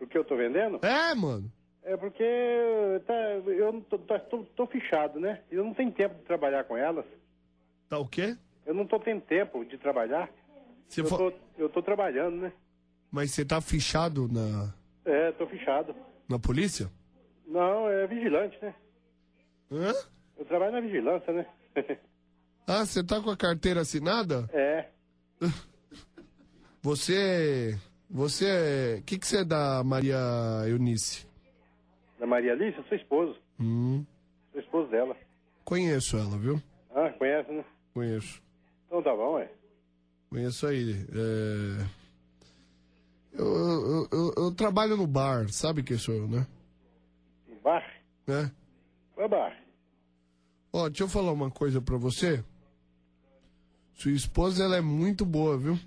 Por 0.00 0.08
que 0.08 0.16
eu 0.16 0.24
tô 0.24 0.34
vendendo? 0.34 0.80
É, 0.82 1.14
mano. 1.14 1.52
É 1.82 1.94
porque 1.94 2.24
tá, 3.06 3.14
eu 3.46 3.70
não 3.72 3.80
tô, 3.82 3.98
tô, 3.98 4.18
tô, 4.18 4.44
tô 4.56 4.66
fichado, 4.66 5.20
né? 5.20 5.42
Eu 5.50 5.62
não 5.62 5.74
tenho 5.74 5.92
tempo 5.92 6.14
de 6.14 6.22
trabalhar 6.22 6.64
com 6.64 6.74
elas. 6.74 7.04
Tá 7.86 7.98
o 7.98 8.08
quê? 8.08 8.34
Eu 8.64 8.72
não 8.72 8.86
tô 8.86 8.98
tendo 8.98 9.20
tempo 9.20 9.62
de 9.64 9.76
trabalhar. 9.76 10.30
Você 10.88 11.02
Eu 11.02 11.06
fa- 11.06 11.16
tô, 11.18 11.32
eu 11.58 11.68
tô 11.68 11.82
trabalhando, 11.82 12.36
né? 12.36 12.52
Mas 13.10 13.32
você 13.32 13.44
tá 13.44 13.60
fichado 13.60 14.26
na, 14.26 14.72
É, 15.04 15.32
tô 15.32 15.46
fichado. 15.46 15.94
na 16.28 16.38
polícia? 16.38 16.90
Não, 17.46 17.86
é 17.88 18.06
vigilante, 18.06 18.56
né? 18.62 18.74
Hã? 19.70 19.92
Eu 20.38 20.46
trabalho 20.46 20.72
na 20.72 20.80
vigilância, 20.80 21.30
né? 21.30 21.46
Ah, 22.66 22.86
você 22.86 23.02
tá 23.04 23.20
com 23.20 23.30
a 23.30 23.36
carteira 23.36 23.80
assinada? 23.82 24.48
é. 24.52 24.86
Você. 26.82 27.78
Você 28.10 28.46
é. 28.46 28.98
O 28.98 29.02
que, 29.04 29.18
que 29.18 29.26
você 29.26 29.38
é 29.38 29.44
da 29.44 29.84
Maria 29.84 30.18
Eunice? 30.66 31.26
Da 32.18 32.26
Maria 32.26 32.52
Alice, 32.52 32.76
eu 32.76 32.84
sou 32.84 32.98
esposo. 32.98 33.38
Hum. 33.58 34.04
Sou 34.52 34.60
esposo 34.60 34.90
dela. 34.90 35.16
Conheço 35.64 36.16
ela, 36.16 36.36
viu? 36.36 36.60
Ah, 36.94 37.10
conhece, 37.10 37.52
né? 37.52 37.64
Conheço. 37.94 38.42
Então 38.86 39.02
tá 39.02 39.14
bom, 39.14 39.34
ué. 39.34 39.48
Conheço 40.28 40.66
aí. 40.66 41.06
É... 41.12 41.86
Eu, 43.32 43.46
eu, 43.46 44.08
eu, 44.10 44.34
eu 44.36 44.54
trabalho 44.54 44.96
no 44.96 45.06
bar, 45.06 45.48
sabe 45.50 45.84
quem 45.84 45.96
sou 45.96 46.14
eu, 46.14 46.26
né? 46.28 46.46
Bar? 47.62 47.84
né? 48.26 48.50
Qual 49.14 49.26
é 49.26 49.28
bar? 49.28 49.56
Ó, 50.72 50.88
deixa 50.88 51.04
eu 51.04 51.08
falar 51.08 51.32
uma 51.32 51.50
coisa 51.50 51.80
pra 51.80 51.96
você. 51.96 52.44
Sua 53.94 54.12
esposa, 54.12 54.64
ela 54.64 54.76
é 54.76 54.80
muito 54.80 55.24
boa, 55.24 55.56
viu? 55.56 55.78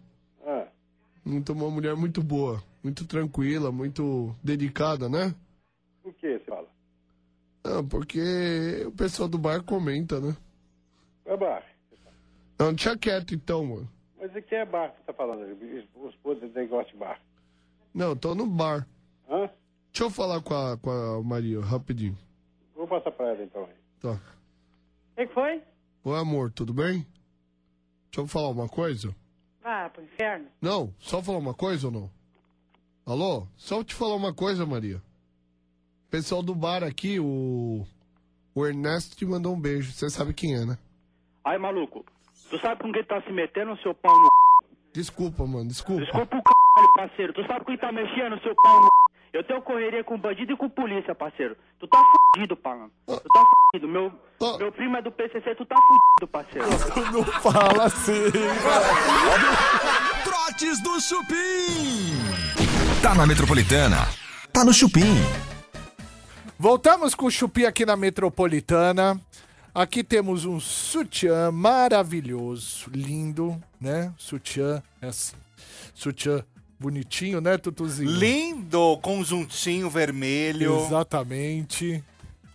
Ah, 1.26 1.30
Muito, 1.30 1.54
uma 1.54 1.70
mulher 1.70 1.96
muito 1.96 2.22
boa. 2.22 2.62
Muito 2.84 3.06
tranquila, 3.08 3.72
muito 3.72 4.36
dedicada, 4.44 5.08
né? 5.08 5.34
por 6.02 6.14
que 6.16 6.38
você 6.38 6.40
fala? 6.46 6.68
Não, 7.64 7.88
porque 7.88 8.84
o 8.86 8.92
pessoal 8.92 9.30
do 9.30 9.38
bar 9.38 9.64
comenta, 9.64 10.20
né? 10.20 10.36
É 11.26 11.38
bar? 11.38 11.64
Não, 12.60 12.74
deixa 12.74 12.98
quieto 12.98 13.34
então, 13.34 13.66
mano. 13.66 13.90
Mas 14.20 14.36
o 14.36 14.42
que 14.42 14.56
é 14.56 14.66
bar 14.66 14.92
que 14.92 14.98
você 14.98 15.04
tá 15.06 15.14
falando? 15.14 15.42
O 15.96 16.10
esposo 16.10 16.42
dele 16.42 16.54
negócio 16.54 16.92
de 16.92 16.98
bar. 16.98 17.22
Não, 17.94 18.16
tô 18.16 18.36
no 18.36 18.46
bar. 18.46 18.86
Hã? 19.30 19.50
Deixa 19.92 20.04
eu 20.04 20.10
falar 20.10 20.42
com 20.42 20.54
a, 20.54 20.78
com 20.78 20.90
a 20.90 21.24
Maria, 21.24 21.62
rapidinho. 21.62 22.18
Vou 22.76 22.88
passar 22.88 23.12
pra 23.12 23.30
ela 23.30 23.44
então. 23.44 23.64
aí. 23.64 23.74
Tá. 24.02 24.14
O 24.14 25.16
que 25.16 25.28
que 25.28 25.34
foi? 25.34 25.62
Oi, 26.04 26.20
amor, 26.20 26.52
tudo 26.52 26.74
bem? 26.74 27.06
Deixa 28.12 28.18
eu 28.18 28.28
falar 28.28 28.50
uma 28.50 28.68
coisa. 28.68 29.16
Ah, 29.64 29.90
pro 29.92 30.04
inferno. 30.04 30.48
Não, 30.62 30.94
só 31.00 31.22
falar 31.22 31.38
uma 31.38 31.54
coisa 31.54 31.88
ou 31.88 31.94
não? 31.94 32.12
Alô? 33.06 33.48
Só 33.56 33.84
te 33.84 33.94
falar 33.94 34.16
uma 34.16 34.34
coisa, 34.34 34.66
Maria. 34.66 35.02
Pessoal 36.10 36.44
do 36.44 36.54
bar 36.54 36.84
aqui, 36.84 37.20
o. 37.20 37.86
O 38.56 38.68
Ernesto 38.68 39.16
te 39.16 39.26
mandou 39.26 39.54
um 39.54 39.60
beijo. 39.60 39.92
Você 39.92 40.10
sabe 40.10 40.34
quem 40.34 40.54
é, 40.56 40.66
né? 40.66 40.78
Aí, 41.44 41.58
maluco, 41.58 42.06
tu 42.50 42.60
sabe 42.60 42.82
com 42.82 42.92
quem 42.92 43.04
tá 43.04 43.22
se 43.22 43.32
metendo, 43.32 43.76
seu 43.78 43.94
pau 43.96 44.14
no 44.16 44.30
Desculpa, 44.94 45.46
mano, 45.48 45.68
desculpa. 45.68 46.04
Desculpa 46.04 46.38
o 46.38 46.44
caralho, 46.44 46.94
parceiro. 46.96 47.34
Tu 47.34 47.42
sabe 47.48 47.60
com 47.62 47.66
quem 47.66 47.78
tá 47.78 47.92
mexendo, 47.92 48.40
seu 48.42 48.54
pau 48.56 48.82
no 48.82 48.90
Eu 49.34 49.44
tenho 49.44 49.60
correria 49.64 50.04
com 50.04 50.16
bandido 50.16 50.54
e 50.54 50.56
com 50.56 50.70
polícia, 50.70 51.16
parceiro. 51.16 51.58
Tu 51.80 51.88
tá 51.88 51.98
f... 51.98 52.06
fudido, 52.36 52.56
Palan. 52.56 52.92
Tu 53.08 53.20
tá 53.34 53.44
fudido. 53.72 53.92
Meu, 53.92 54.12
meu 54.60 54.72
primo 54.72 54.96
é 54.96 55.02
do 55.02 55.12
PCC, 55.12 55.56
tu 55.56 55.66
tá 55.66 55.76
fudido, 55.76 56.32
parceiro. 56.32 56.68
Não 57.12 57.24
fala 57.42 57.86
assim. 57.86 58.32
Trotes 60.24 60.84
do 60.84 61.02
Chupim. 61.02 62.14
Tá 63.02 63.16
na 63.16 63.26
Metropolitana. 63.26 64.08
Tá 64.54 64.64
no 64.64 64.72
Chupim. 64.72 65.16
Voltamos 66.60 67.16
com 67.16 67.26
o 67.26 67.32
Chupi 67.32 67.66
aqui 67.66 67.88
na 67.88 67.98
Metropolitana. 67.98 69.20
Aqui 69.74 70.04
temos 70.04 70.46
um 70.46 70.60
sutiã 70.60 71.52
maravilhoso, 71.52 72.88
lindo, 72.94 73.60
né? 73.82 74.14
Sutiã 74.16 74.84
é 75.02 75.08
assim. 75.08 75.36
Sutiã 75.96 76.46
bonitinho, 76.84 77.40
né, 77.40 77.58
Tutuzinho? 77.58 78.12
Lindo, 78.12 79.00
conjuntinho 79.02 79.90
vermelho. 79.90 80.86
Exatamente. 80.86 82.04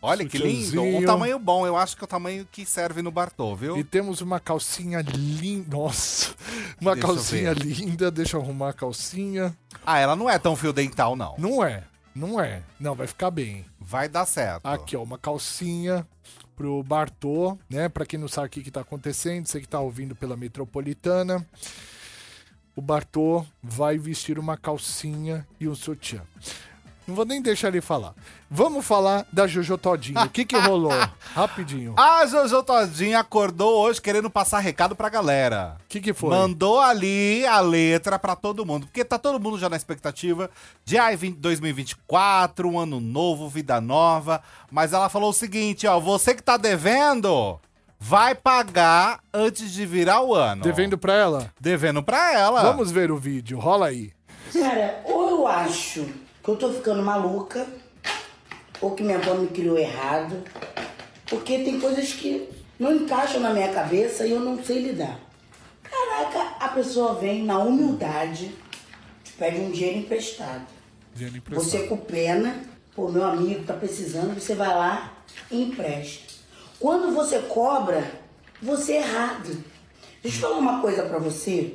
Olha 0.02 0.24
que 0.24 0.36
lindo. 0.36 0.82
Um 0.82 1.04
tamanho 1.04 1.38
bom. 1.38 1.66
Eu 1.66 1.76
acho 1.76 1.96
que 1.96 2.04
é 2.04 2.06
o 2.06 2.08
tamanho 2.08 2.46
que 2.52 2.66
serve 2.66 3.00
no 3.00 3.10
Bartô, 3.10 3.56
viu? 3.56 3.76
E 3.78 3.82
temos 3.82 4.20
uma 4.20 4.38
calcinha 4.38 5.00
linda. 5.00 5.76
Nossa, 5.76 6.34
uma 6.78 6.94
Deixa 6.94 7.08
calcinha 7.08 7.52
linda. 7.52 8.10
Deixa 8.10 8.36
eu 8.36 8.42
arrumar 8.42 8.70
a 8.70 8.72
calcinha. 8.72 9.56
Ah, 9.84 9.98
ela 9.98 10.14
não 10.14 10.28
é 10.28 10.38
tão 10.38 10.54
fio 10.54 10.72
dental, 10.72 11.16
não. 11.16 11.34
Não 11.38 11.64
é, 11.64 11.82
não 12.14 12.38
é. 12.38 12.62
Não, 12.78 12.94
vai 12.94 13.06
ficar 13.06 13.30
bem. 13.30 13.64
Vai 13.80 14.08
dar 14.08 14.26
certo. 14.26 14.66
Aqui, 14.66 14.94
ó, 14.94 15.02
uma 15.02 15.18
calcinha 15.18 16.06
pro 16.54 16.82
Bartô, 16.82 17.58
né? 17.70 17.88
Pra 17.88 18.04
quem 18.04 18.20
não 18.20 18.28
sabe 18.28 18.48
o 18.48 18.50
que, 18.50 18.62
que 18.62 18.70
tá 18.70 18.82
acontecendo, 18.82 19.46
você 19.46 19.60
que 19.60 19.68
tá 19.68 19.80
ouvindo 19.80 20.14
pela 20.14 20.36
Metropolitana. 20.36 21.44
O 22.78 22.80
Bartô 22.80 23.44
vai 23.60 23.98
vestir 23.98 24.38
uma 24.38 24.56
calcinha 24.56 25.44
e 25.58 25.66
um 25.66 25.74
sutiã. 25.74 26.22
Não 27.08 27.12
vou 27.12 27.24
nem 27.24 27.42
deixar 27.42 27.66
ele 27.68 27.80
falar. 27.80 28.14
Vamos 28.48 28.86
falar 28.86 29.26
da 29.32 29.48
Jojo 29.48 29.76
Todinho. 29.76 30.22
O 30.22 30.28
que 30.30 30.44
que 30.44 30.56
rolou? 30.56 30.92
Rapidinho. 31.34 31.94
O 31.94 32.00
A 32.00 32.24
Jojo 32.26 32.62
Todinha 32.62 33.18
acordou 33.18 33.80
hoje 33.80 34.00
querendo 34.00 34.30
passar 34.30 34.60
recado 34.60 34.94
pra 34.94 35.08
galera. 35.08 35.76
que 35.88 36.00
que 36.00 36.12
foi? 36.14 36.30
Mandou 36.30 36.78
ali 36.78 37.44
a 37.46 37.58
letra 37.58 38.16
pra 38.16 38.36
todo 38.36 38.64
mundo. 38.64 38.86
Porque 38.86 39.04
tá 39.04 39.18
todo 39.18 39.40
mundo 39.40 39.58
já 39.58 39.68
na 39.68 39.76
expectativa 39.76 40.48
de 40.84 40.96
ai, 40.96 41.16
20 41.16 41.36
2024, 41.38 42.68
um 42.68 42.78
ano 42.78 43.00
novo, 43.00 43.48
vida 43.48 43.80
nova. 43.80 44.40
Mas 44.70 44.92
ela 44.92 45.08
falou 45.08 45.30
o 45.30 45.34
seguinte, 45.34 45.84
ó. 45.84 45.98
Você 45.98 46.32
que 46.32 46.44
tá 46.44 46.56
devendo, 46.56 47.58
vai 47.98 48.34
pagar 48.34 49.20
antes 49.32 49.72
de 49.72 49.84
virar 49.84 50.22
o 50.22 50.34
ano. 50.34 50.62
Devendo 50.62 50.96
pra 50.96 51.14
ela? 51.14 51.52
Devendo 51.60 52.02
pra 52.02 52.32
ela. 52.32 52.62
Vamos 52.62 52.90
ver 52.90 53.10
o 53.10 53.16
vídeo. 53.16 53.58
Rola 53.58 53.88
aí. 53.88 54.12
Cara, 54.52 55.02
ou 55.04 55.28
eu 55.28 55.46
acho 55.46 56.06
que 56.42 56.48
eu 56.48 56.56
tô 56.56 56.72
ficando 56.72 57.02
maluca, 57.02 57.66
ou 58.80 58.92
que 58.92 59.02
minha 59.02 59.18
avó 59.18 59.34
me 59.34 59.48
criou 59.48 59.76
errado, 59.76 60.42
porque 61.26 61.58
tem 61.58 61.80
coisas 61.80 62.12
que 62.12 62.48
não 62.78 62.94
encaixam 62.94 63.40
na 63.40 63.52
minha 63.52 63.72
cabeça 63.72 64.26
e 64.26 64.30
eu 64.30 64.40
não 64.40 64.62
sei 64.62 64.82
lidar. 64.82 65.18
Caraca, 65.82 66.64
a 66.64 66.68
pessoa 66.68 67.14
vem 67.14 67.44
na 67.44 67.58
humildade, 67.58 68.54
te 69.24 69.32
pede 69.32 69.60
um 69.60 69.70
dinheiro 69.70 69.98
emprestado. 69.98 70.66
Dinheiro 71.14 71.38
emprestado. 71.38 71.68
Você 71.68 71.86
com 71.86 71.96
pena, 71.96 72.62
pô, 72.94 73.08
meu 73.08 73.24
amigo 73.24 73.64
tá 73.64 73.74
precisando, 73.74 74.38
você 74.38 74.54
vai 74.54 74.68
lá 74.68 75.12
e 75.50 75.62
empresta. 75.62 76.37
Quando 76.80 77.12
você 77.12 77.40
cobra, 77.40 78.08
você 78.62 78.92
é 78.92 78.96
errado. 78.98 79.64
Deixa 80.22 80.38
eu 80.38 80.42
falar 80.42 80.58
uma 80.58 80.80
coisa 80.80 81.02
pra 81.02 81.18
você, 81.18 81.74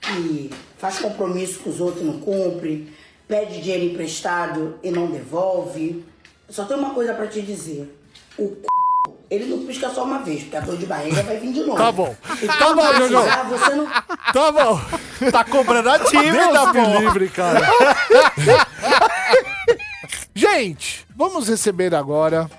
que 0.00 0.50
faz 0.78 0.98
compromisso 0.98 1.60
com 1.60 1.70
os 1.70 1.80
outros 1.80 2.02
e 2.02 2.06
não 2.06 2.20
cumpre, 2.20 2.92
pede 3.28 3.60
dinheiro 3.60 3.92
emprestado 3.92 4.78
e 4.82 4.90
não 4.90 5.06
devolve. 5.06 6.04
Só 6.48 6.64
tenho 6.64 6.80
uma 6.80 6.92
coisa 6.92 7.14
pra 7.14 7.26
te 7.28 7.40
dizer. 7.40 7.98
O 8.36 8.48
c... 8.48 9.12
ele 9.30 9.46
não 9.46 9.64
pisca 9.64 9.88
só 9.90 10.04
uma 10.04 10.18
vez, 10.18 10.42
porque 10.42 10.56
a 10.56 10.60
dor 10.60 10.76
de 10.76 10.86
barriga 10.86 11.22
vai 11.22 11.38
vir 11.38 11.52
de 11.52 11.60
novo. 11.60 11.76
Tá 11.76 11.92
bom. 11.92 12.14
E 12.42 12.46
Tá 12.46 12.74
bom, 12.74 12.92
Jojo. 12.94 13.48
você 13.48 13.74
não... 13.74 13.86
Tá 14.32 14.52
bom. 14.52 14.80
Tá 15.30 15.44
cobrando 15.44 15.88
a 15.88 15.98
dívida, 15.98 16.48
Deus 16.48 16.72
me 16.72 16.84
pô. 16.84 16.98
livre, 16.98 17.28
cara. 17.28 17.60
Gente, 20.34 21.06
vamos 21.14 21.48
receber 21.48 21.94
agora. 21.94 22.50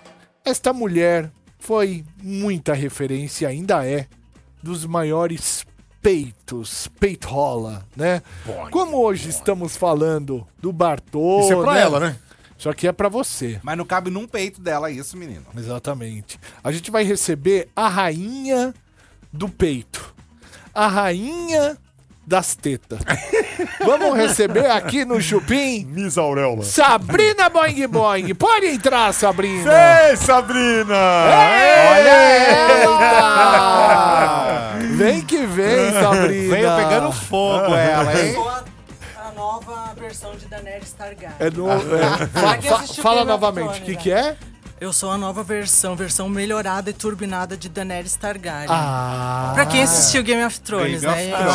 Esta 0.46 0.72
mulher 0.72 1.30
foi 1.64 2.04
muita 2.22 2.74
referência, 2.74 3.48
ainda 3.48 3.88
é, 3.88 4.06
dos 4.62 4.86
maiores 4.86 5.66
peitos, 6.02 6.90
peitola, 7.00 7.88
né? 7.96 8.22
Como 8.70 8.98
hoje 8.98 9.30
estamos 9.30 9.78
falando 9.78 10.46
do 10.60 10.74
Bartô. 10.74 11.40
Isso 11.40 11.54
é 11.54 11.64
pra 11.64 11.80
ela, 11.80 12.00
né? 12.02 12.20
Isso 12.58 12.70
aqui 12.70 12.86
é 12.86 12.92
pra 12.92 13.08
você. 13.08 13.62
Mas 13.64 13.78
não 13.78 13.86
cabe 13.86 14.10
num 14.10 14.28
peito 14.28 14.60
dela 14.60 14.92
isso, 14.92 15.16
menino. 15.16 15.46
Exatamente. 15.58 16.38
A 16.62 16.70
gente 16.70 16.92
vai 16.92 17.06
receber 17.06 17.70
a 17.74 17.88
rainha 17.88 18.74
do 19.32 19.48
peito. 19.48 20.14
A 20.74 20.88
rainha 20.88 21.78
das 22.26 22.56
tetas. 22.56 23.00
Vamos 23.86 24.16
receber 24.16 24.70
aqui 24.72 25.04
no 25.06 25.20
Chupim 25.22 25.86
Miss 25.86 26.18
Auréola. 26.18 26.64
Sabrina 26.64 27.50
Boing 27.50 27.88
Boing. 27.88 28.34
Pode 28.36 28.68
entrar, 28.68 29.14
Sabrina. 29.14 29.72
Ei, 30.10 30.16
Sabrina! 30.16 30.94
Olha 31.92 32.18
ela! 33.44 34.74
Vem 34.96 35.22
que 35.22 35.46
vem, 35.46 35.92
Sabrina. 35.92 36.56
Veio 36.56 36.76
pegando 36.78 37.12
fogo 37.12 37.76
ela, 37.76 38.14
hein? 38.20 38.36
A, 39.18 39.32
nova 39.36 39.94
versão 40.00 40.34
de 40.36 40.46
Daenerys 40.48 40.94
Targaryen. 40.94 41.36
É 41.40 41.50
no- 41.50 41.70
é, 41.72 41.78
fa- 42.28 42.62
fa- 42.62 43.02
fala 43.02 43.26
novamente, 43.26 43.82
o 43.82 43.84
que, 43.84 43.96
que 43.96 44.12
é? 44.12 44.36
Eu 44.82 44.92
sou 44.92 45.12
a 45.12 45.18
nova 45.18 45.44
versão, 45.44 45.96
versão 45.96 46.28
melhorada 46.28 46.90
e 46.90 46.94
turbinada 46.94 47.56
de 47.56 47.70
Daenerys 47.70 48.16
Targaryen. 48.18 48.68
Ah. 48.70 49.52
Pra 49.54 49.66
quem 49.66 49.82
assistiu 49.82 50.22
Game 50.24 50.44
of 50.44 50.60
Thrones, 50.60 51.02
Game 51.02 51.32
né? 51.32 51.38
of 51.38 51.46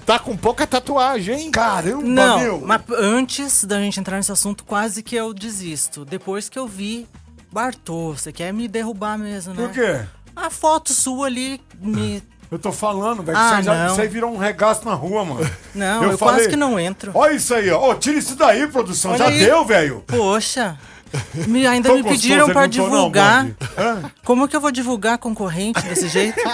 Tá 0.06 0.18
com 0.18 0.34
pouca 0.36 0.66
tatuagem, 0.66 1.38
hein? 1.38 1.50
Caramba, 1.50 2.02
Não, 2.02 2.38
meu! 2.40 2.60
mas 2.64 2.80
antes 2.96 3.64
da 3.64 3.78
gente 3.78 4.00
entrar 4.00 4.16
nesse 4.16 4.32
assunto, 4.32 4.64
quase 4.64 5.02
que 5.02 5.14
eu 5.14 5.34
desisto. 5.34 6.04
Depois 6.04 6.48
que 6.48 6.58
eu 6.58 6.66
vi, 6.66 7.06
Bartô, 7.52 8.14
você 8.16 8.32
quer 8.32 8.50
me 8.52 8.66
derrubar 8.66 9.18
mesmo, 9.18 9.52
né? 9.52 9.64
Por 9.66 9.70
quê? 9.72 10.00
A 10.34 10.48
foto 10.48 10.94
sua 10.94 11.26
ali 11.26 11.60
me. 11.78 12.22
Eu 12.50 12.58
tô 12.58 12.70
falando, 12.70 13.22
velho. 13.22 13.36
Ah, 13.36 13.60
isso, 13.60 13.70
aí 13.70 13.96
já- 13.96 14.02
aí 14.02 14.08
virou 14.08 14.32
um 14.32 14.36
regaço 14.36 14.84
na 14.84 14.94
rua, 14.94 15.24
mano. 15.24 15.50
Não, 15.74 16.04
eu, 16.04 16.16
quase 16.16 16.48
que 16.48 16.54
não 16.54 16.78
entro. 16.78 17.10
Olha 17.12 17.32
isso 17.32 17.52
aí, 17.52 17.68
ó. 17.70 17.90
Ô, 17.90 17.94
tira 17.96 18.16
isso 18.18 18.36
daí, 18.36 18.64
produção. 18.68 19.10
Olha 19.10 19.18
já 19.18 19.26
aí. 19.26 19.38
deu, 19.40 19.64
velho. 19.64 20.04
Poxa. 20.06 20.78
Me, 21.46 21.66
ainda 21.66 21.88
Tô 21.88 21.96
me 21.96 22.02
pediram 22.02 22.46
gostoso, 22.46 22.54
não 22.54 22.62
não, 22.62 22.68
divulgar. 22.88 23.46
Hã? 23.78 24.10
Como 24.24 24.48
que 24.48 24.56
eu 24.56 24.60
vou 24.60 24.70
divulgar 24.70 25.18
concorrente 25.18 25.80
desse 25.82 26.08
jeito? 26.08 26.38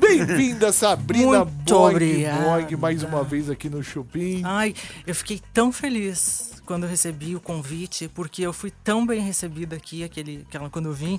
Bem-vinda, 0.00 0.72
Sabrina 0.72 1.44
Muito 1.44 1.74
Boing 1.74 1.90
obrigada. 1.90 2.44
Boing, 2.44 2.76
mais 2.76 3.02
uma 3.02 3.22
vez 3.22 3.50
aqui 3.50 3.68
no 3.68 3.82
Chupim. 3.82 4.42
Ai, 4.44 4.74
eu 5.06 5.14
fiquei 5.14 5.40
tão 5.52 5.70
feliz 5.70 6.52
quando 6.64 6.84
eu 6.84 6.88
recebi 6.88 7.34
o 7.36 7.40
convite, 7.40 8.08
porque 8.14 8.42
eu 8.42 8.52
fui 8.52 8.70
tão 8.84 9.06
bem 9.06 9.20
recebida 9.20 9.76
aqui, 9.76 10.04
aquele, 10.04 10.44
aquela, 10.48 10.68
quando 10.68 10.86
eu 10.86 10.92
vim. 10.92 11.18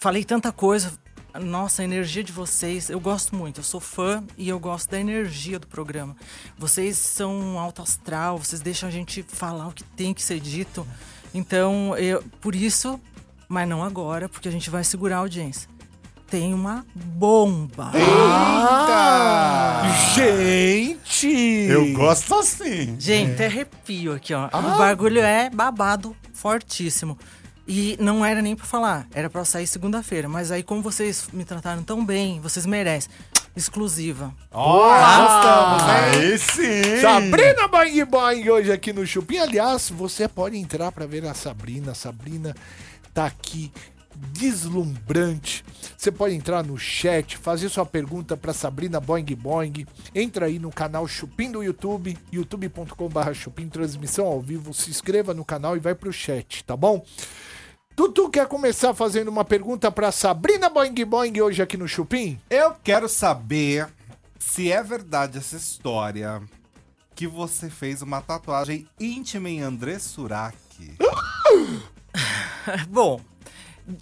Falei 0.00 0.24
tanta 0.24 0.52
coisa. 0.52 0.92
Nossa, 1.38 1.82
a 1.82 1.84
energia 1.84 2.22
de 2.22 2.32
vocês, 2.32 2.88
eu 2.90 3.00
gosto 3.00 3.34
muito, 3.34 3.60
eu 3.60 3.64
sou 3.64 3.80
fã 3.80 4.24
e 4.36 4.48
eu 4.48 4.58
gosto 4.58 4.90
da 4.90 4.98
energia 4.98 5.58
do 5.58 5.66
programa. 5.66 6.16
Vocês 6.58 6.96
são 6.96 7.34
um 7.38 7.58
alto 7.58 7.82
astral, 7.82 8.38
vocês 8.38 8.60
deixam 8.60 8.88
a 8.88 8.92
gente 8.92 9.22
falar 9.22 9.68
o 9.68 9.72
que 9.72 9.84
tem 9.84 10.14
que 10.14 10.22
ser 10.22 10.40
dito. 10.40 10.86
Então, 11.34 11.96
eu, 11.96 12.22
por 12.40 12.54
isso, 12.54 13.00
mas 13.48 13.68
não 13.68 13.82
agora, 13.82 14.28
porque 14.28 14.48
a 14.48 14.52
gente 14.52 14.70
vai 14.70 14.84
segurar 14.84 15.16
a 15.16 15.20
audiência. 15.20 15.68
Tem 16.28 16.52
uma 16.52 16.84
bomba. 16.94 17.92
Ah, 17.94 19.82
gente! 20.14 21.28
Eu 21.28 21.92
gosto 21.92 22.34
assim. 22.34 22.96
Gente, 22.98 23.32
até 23.32 23.46
arrepio 23.46 24.12
aqui, 24.12 24.34
ó. 24.34 24.46
O 24.46 24.76
bagulho 24.76 25.20
é 25.20 25.48
babado 25.48 26.16
fortíssimo. 26.32 27.16
E 27.68 27.96
não 28.00 28.24
era 28.24 28.40
nem 28.40 28.54
pra 28.54 28.64
falar, 28.64 29.08
era 29.12 29.28
pra 29.28 29.44
sair 29.44 29.66
segunda-feira. 29.66 30.28
Mas 30.28 30.50
aí, 30.50 30.62
como 30.62 30.82
vocês 30.82 31.28
me 31.32 31.44
trataram 31.44 31.82
tão 31.82 32.04
bem, 32.04 32.40
vocês 32.40 32.64
merecem. 32.64 33.10
Exclusiva. 33.56 34.34
Aí 34.52 36.38
sim. 36.38 37.00
Sabrina 37.00 37.66
Boing 37.66 38.04
Boing 38.04 38.50
hoje 38.50 38.70
aqui 38.70 38.92
no 38.92 39.06
Chupim. 39.06 39.38
Aliás, 39.38 39.88
você 39.88 40.28
pode 40.28 40.58
entrar 40.58 40.92
pra 40.92 41.06
ver 41.06 41.24
a 41.24 41.32
Sabrina. 41.32 41.92
A 41.92 41.94
Sabrina 41.94 42.54
tá 43.14 43.24
aqui 43.24 43.72
deslumbrante. 44.14 45.64
Você 45.96 46.12
pode 46.12 46.34
entrar 46.34 46.62
no 46.62 46.76
chat, 46.78 47.36
fazer 47.36 47.68
sua 47.68 47.86
pergunta 47.86 48.36
pra 48.36 48.52
Sabrina 48.52 49.00
Boing 49.00 49.24
Boing. 49.34 49.86
Entra 50.14 50.46
aí 50.46 50.58
no 50.58 50.70
canal 50.70 51.08
Chupim 51.08 51.50
do 51.50 51.62
YouTube, 51.62 52.16
youtube.com.br 52.30 53.32
Chupim, 53.32 53.68
transmissão 53.68 54.26
ao 54.26 54.40
vivo. 54.40 54.74
Se 54.74 54.90
inscreva 54.90 55.32
no 55.32 55.44
canal 55.44 55.76
e 55.76 55.80
vai 55.80 55.94
pro 55.94 56.12
chat, 56.12 56.62
tá 56.64 56.76
bom? 56.76 57.04
Tutu 57.96 58.28
quer 58.28 58.46
começar 58.46 58.92
fazendo 58.92 59.28
uma 59.28 59.42
pergunta 59.42 59.90
pra 59.90 60.12
Sabrina 60.12 60.68
Boing 60.68 61.02
Boing 61.06 61.40
hoje 61.40 61.62
aqui 61.62 61.78
no 61.78 61.88
Chupim? 61.88 62.38
Eu 62.50 62.74
quero 62.84 63.08
saber 63.08 63.88
se 64.38 64.70
é 64.70 64.82
verdade 64.82 65.38
essa 65.38 65.56
história 65.56 66.42
que 67.14 67.26
você 67.26 67.70
fez 67.70 68.02
uma 68.02 68.20
tatuagem 68.20 68.86
íntima 69.00 69.48
em 69.48 69.62
André 69.62 69.98
Surak. 69.98 70.54
Bom, 72.90 73.18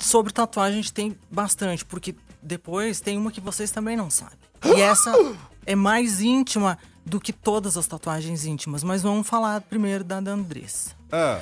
sobre 0.01 0.33
tatuagem 0.33 0.81
a 0.81 0.83
gente 0.83 0.93
tem 0.93 1.17
bastante, 1.31 1.85
porque 1.85 2.17
depois 2.43 3.01
tem 3.01 3.17
uma 3.17 3.31
que 3.31 3.41
vocês 3.41 3.71
também 3.71 3.97
não 3.97 4.11
sabem. 4.11 4.37
E 4.65 4.81
essa 4.81 5.13
é 5.65 5.77
mais 5.77 6.21
íntima 6.21 6.77
do 7.07 7.21
que 7.21 7.33
todas 7.33 7.77
as 7.77 7.87
tatuagens 7.87 8.45
íntimas, 8.45 8.83
mas 8.83 9.03
vamos 9.03 9.25
falar 9.25 9.61
primeiro 9.61 10.03
da 10.03 10.21
da 10.21 10.33
Andressa. 10.33 10.97
Ah, 11.13 11.41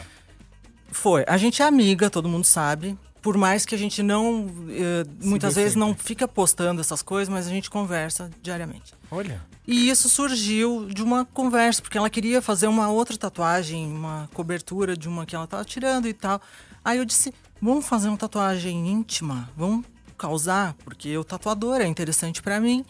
Foi. 0.93 1.25
A 1.27 1.37
gente 1.37 1.63
é 1.63 1.65
amiga, 1.65 2.09
todo 2.09 2.29
mundo 2.29 2.45
sabe. 2.45 2.97
Por 3.21 3.37
mais 3.37 3.65
que 3.65 3.75
a 3.75 3.79
gente 3.79 4.03
não. 4.03 4.49
eh, 4.69 5.05
muitas 5.23 5.55
vezes 5.55 5.75
não 5.77 5.95
fica 5.95 6.29
postando 6.29 6.81
essas 6.81 7.03
coisas, 7.03 7.33
mas 7.33 7.47
a 7.47 7.51
gente 7.51 7.71
conversa 7.71 8.31
diariamente. 8.43 8.95
Olha. 9.11 9.41
E 9.67 9.89
isso 9.89 10.09
surgiu 10.09 10.87
de 10.87 11.03
uma 11.03 11.25
conversa, 11.25 11.81
porque 11.81 11.97
ela 11.97 12.11
queria 12.11 12.43
fazer 12.43 12.67
uma 12.67 12.91
outra 12.91 13.17
tatuagem, 13.17 13.87
uma 13.87 14.29
cobertura 14.35 14.97
de 14.97 15.09
uma 15.09 15.25
que 15.25 15.37
ela 15.37 15.47
tava 15.47 15.65
tirando 15.65 16.09
e 16.09 16.13
tal. 16.13 16.41
Aí 16.85 16.99
eu 16.99 17.05
disse: 17.05 17.33
vamos 17.61 17.87
fazer 17.87 18.09
uma 18.09 18.19
tatuagem 18.19 18.89
íntima, 18.89 19.49
vamos 19.57 19.87
causar, 20.19 20.75
porque 20.85 21.17
o 21.17 21.25
tatuador 21.25 21.81
é 21.81 21.87
interessante 21.87 22.43
pra 22.43 22.61
mim 22.61 22.85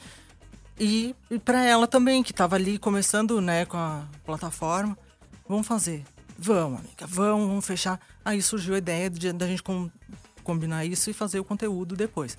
e, 0.78 1.14
e 1.30 1.38
para 1.38 1.62
ela 1.62 1.86
também, 1.86 2.22
que 2.22 2.32
tava 2.32 2.56
ali 2.56 2.78
começando, 2.78 3.40
né, 3.40 3.64
com 3.64 3.76
a 3.76 4.04
plataforma. 4.24 4.96
Vamos 5.48 5.66
fazer. 5.66 6.04
Vamos, 6.44 6.80
amiga, 6.80 7.06
vamos, 7.06 7.46
vamos 7.48 7.64
fechar. 7.64 8.00
Aí 8.24 8.42
surgiu 8.42 8.74
a 8.74 8.78
ideia 8.78 9.08
de, 9.08 9.32
da 9.32 9.46
gente 9.46 9.62
com- 9.62 9.88
combinar 10.42 10.84
isso 10.84 11.08
e 11.08 11.12
fazer 11.12 11.38
o 11.38 11.44
conteúdo 11.44 11.94
depois. 11.94 12.36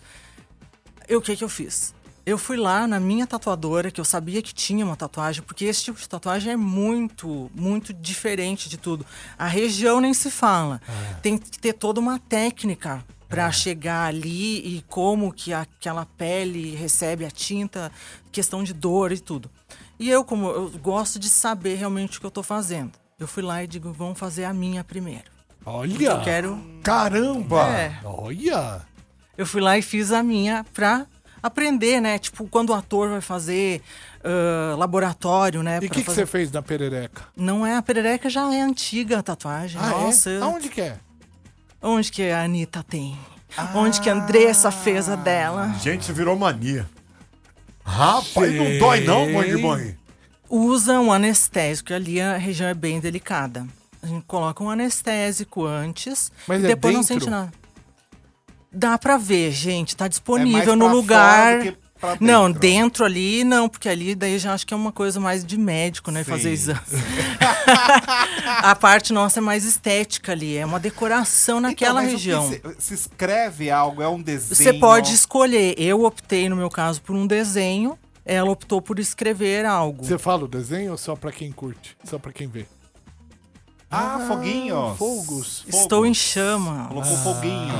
Eu, 1.07 1.19
o 1.19 1.21
que 1.21 1.37
que 1.37 1.43
eu 1.43 1.47
fiz? 1.47 1.95
Eu 2.25 2.37
fui 2.37 2.57
lá 2.57 2.85
na 2.85 2.99
minha 2.99 3.25
tatuadora, 3.25 3.89
que 3.91 4.01
eu 4.01 4.05
sabia 4.05 4.41
que 4.41 4.53
tinha 4.53 4.85
uma 4.85 4.97
tatuagem, 4.97 5.41
porque 5.43 5.63
esse 5.65 5.85
tipo 5.85 5.99
de 5.99 6.07
tatuagem 6.07 6.51
é 6.51 6.57
muito, 6.57 7.49
muito 7.55 7.93
diferente 7.93 8.67
de 8.67 8.77
tudo. 8.77 9.05
A 9.37 9.47
região 9.47 10.01
nem 10.01 10.13
se 10.13 10.29
fala. 10.29 10.81
Tem 11.21 11.37
que 11.37 11.57
ter 11.57 11.71
toda 11.73 11.99
uma 12.01 12.19
técnica 12.19 13.03
para 13.29 13.51
chegar 13.51 14.07
ali 14.07 14.77
e 14.77 14.81
como 14.87 15.31
que 15.33 15.53
aquela 15.53 16.05
pele 16.05 16.75
recebe 16.75 17.25
a 17.25 17.31
tinta, 17.31 17.89
questão 18.33 18.63
de 18.63 18.73
dor 18.73 19.13
e 19.13 19.19
tudo. 19.19 19.49
E 19.97 20.09
eu, 20.09 20.25
como 20.25 20.47
eu 20.49 20.69
gosto 20.71 21.17
de 21.19 21.29
saber 21.29 21.75
realmente 21.75 22.17
o 22.17 22.21
que 22.21 22.25
eu 22.25 22.31
tô 22.31 22.43
fazendo. 22.43 22.91
Eu 23.23 23.27
fui 23.27 23.41
lá 23.41 23.63
e 23.63 23.67
digo, 23.67 23.93
vamos 23.93 24.19
fazer 24.19 24.43
a 24.43 24.53
minha 24.53 24.83
primeiro. 24.83 25.31
Olha! 25.65 26.09
Eu 26.09 26.21
quero 26.21 26.61
Caramba! 26.83 27.69
É. 27.69 27.97
Olha! 28.03 28.81
Eu 29.37 29.45
fui 29.45 29.61
lá 29.61 29.77
e 29.77 29.81
fiz 29.81 30.11
a 30.11 30.21
minha 30.21 30.65
pra 30.73 31.05
aprender, 31.41 32.01
né? 32.01 32.19
Tipo, 32.19 32.45
quando 32.49 32.71
o 32.71 32.73
ator 32.73 33.09
vai 33.09 33.21
fazer 33.21 33.81
ah, 34.21 34.75
laboratório, 34.77 35.63
né? 35.63 35.79
E 35.81 35.85
o 35.85 35.89
que, 35.89 35.99
que 35.99 36.03
fazer- 36.03 36.21
você 36.21 36.25
fez 36.25 36.51
na 36.51 36.61
perereca? 36.61 37.23
Não 37.33 37.65
é, 37.65 37.77
a 37.77 37.81
perereca 37.81 38.29
já 38.29 38.53
é 38.53 38.61
antiga 38.61 39.19
a 39.19 39.23
tatuagem. 39.23 39.79
Ah, 39.81 39.89
Nossa. 39.89 40.29
é? 40.29 40.41
Aonde 40.41 40.67
que 40.67 40.81
é? 40.81 40.97
Onde 41.81 42.11
que 42.11 42.29
a 42.29 42.43
Anitta 42.43 42.83
tem? 42.83 43.17
Onde 43.73 44.01
que 44.01 44.09
a 44.09 44.13
Andressa 44.13 44.69
fez 44.69 45.07
a 45.07 45.15
dela? 45.15 45.73
Gente, 45.81 46.11
virou 46.11 46.35
mania. 46.35 46.89
Rapaz, 47.85 48.53
não 48.53 48.79
dói 48.79 48.99
não, 49.01 49.31
Bang 49.31 49.61
Bang? 49.61 50.02
Usa 50.55 50.99
um 50.99 51.11
anestésico, 51.11 51.93
ali 51.93 52.21
a 52.21 52.37
região 52.37 52.69
é 52.69 52.73
bem 52.75 52.99
delicada. 52.99 53.65
A 54.01 54.05
gente 54.07 54.23
coloca 54.27 54.63
um 54.63 54.69
anestésico 54.69 55.65
antes 55.65 56.31
Mas 56.47 56.61
e 56.61 56.65
é 56.65 56.67
depois 56.67 56.93
não 56.93 57.01
dentro? 57.01 57.15
sente 57.21 57.29
nada. 57.29 57.51
Dá 58.71 58.97
pra 58.97 59.17
ver, 59.17 59.51
gente, 59.51 59.95
tá 59.95 60.05
É 60.05 60.09
disponível 60.09 60.75
no 60.75 60.85
pra 60.85 60.93
lugar. 60.93 61.59
pra 61.99 62.17
Não, 62.19 62.47
dentro. 62.51 62.59
dentro 62.59 63.05
ali 63.05 63.43
não, 63.43 63.67
porque 63.69 63.87
ali 63.89 64.13
daí 64.13 64.37
já 64.37 64.53
acho 64.53 64.67
que 64.67 64.73
é 64.73 64.77
uma 64.77 64.91
coisa 64.91 65.19
mais 65.19 65.43
de 65.45 65.57
médico, 65.57 66.11
né? 66.11 66.23
Sim. 66.23 66.29
Fazer 66.31 66.51
exame. 66.51 66.79
a 68.61 68.75
parte 68.75 69.13
nossa 69.13 69.39
é 69.39 69.41
mais 69.41 69.63
estética 69.63 70.33
ali, 70.33 70.57
é 70.57 70.65
uma 70.65 70.79
decoração 70.79 71.59
naquela 71.59 72.03
Então, 72.03 72.13
mas 72.13 72.21
o 72.21 72.23
que 72.23 72.29
região. 72.31 72.49
Se, 72.49 72.61
se 72.79 72.93
escreve 72.93 73.71
algo, 73.71 74.01
é 74.01 74.07
um 74.07 74.21
desenho. 74.21 74.55
Você 74.55 74.73
pode 74.73 75.13
escolher. 75.13 75.75
Eu 75.77 76.03
optei, 76.03 76.47
no 76.49 76.55
meu 76.55 76.69
caso, 76.69 77.01
por 77.01 77.15
um 77.15 77.25
desenho. 77.25 77.97
Ela 78.25 78.49
optou 78.49 78.81
por 78.81 78.99
escrever 78.99 79.65
algo. 79.65 80.03
Você 80.05 80.17
fala 80.17 80.45
o 80.45 80.47
desenho 80.47 80.91
ou 80.91 80.97
só 80.97 81.15
pra 81.15 81.31
quem 81.31 81.51
curte? 81.51 81.97
Só 82.03 82.17
pra 82.17 82.31
quem 82.31 82.47
vê? 82.47 82.65
Ah, 83.91 84.25
foguinhos. 84.27 84.97
Fogos. 84.97 85.63
Estou 85.67 86.05
em 86.05 86.13
chama. 86.13 86.87
Colocou 86.87 87.15
foguinho. 87.17 87.73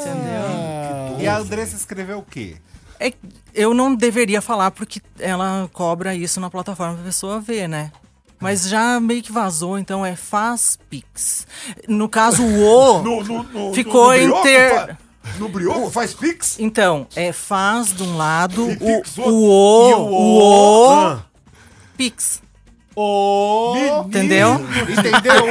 Entendeu? 0.00 1.20
E 1.20 1.28
a 1.28 1.38
Andressa 1.38 1.76
escreveu 1.76 2.18
o 2.18 2.22
quê? 2.22 2.56
É, 2.98 3.12
eu 3.54 3.74
não 3.74 3.94
deveria 3.94 4.40
falar 4.40 4.70
porque 4.70 5.00
ela 5.18 5.68
cobra 5.72 6.14
isso 6.14 6.40
na 6.40 6.50
plataforma 6.50 6.94
pra 6.94 7.04
pessoa 7.04 7.40
ver, 7.40 7.68
né? 7.68 7.92
Mas 8.40 8.68
já 8.68 8.98
meio 9.00 9.22
que 9.22 9.32
vazou, 9.32 9.78
então 9.78 10.04
é 10.04 10.16
faz 10.16 10.78
pix. 10.90 11.46
No 11.88 12.08
caso, 12.08 12.42
o 12.42 12.64
O 12.64 13.02
No, 13.04 13.24
no, 13.24 13.42
no, 13.44 13.74
ficou 13.74 14.14
inter... 14.14 14.96
No 15.38 15.48
brioco 15.48 15.90
faz 15.90 16.14
pix? 16.14 16.56
Então, 16.58 17.06
é 17.14 17.32
faz 17.32 17.92
de 17.94 18.02
um 18.02 18.16
lado, 18.16 18.70
E 18.70 18.74
o, 18.74 18.78
pix 19.02 19.18
o, 19.18 19.22
outro. 19.22 19.34
o, 19.34 19.90
E 19.90 19.94
o, 19.94 19.98
o 19.98 20.88
o, 20.88 20.90
Ah. 20.94 21.24
pix. 21.96 22.42
Ô! 22.94 23.74
Entendeu? 24.06 24.54
Entendeu? 24.54 25.46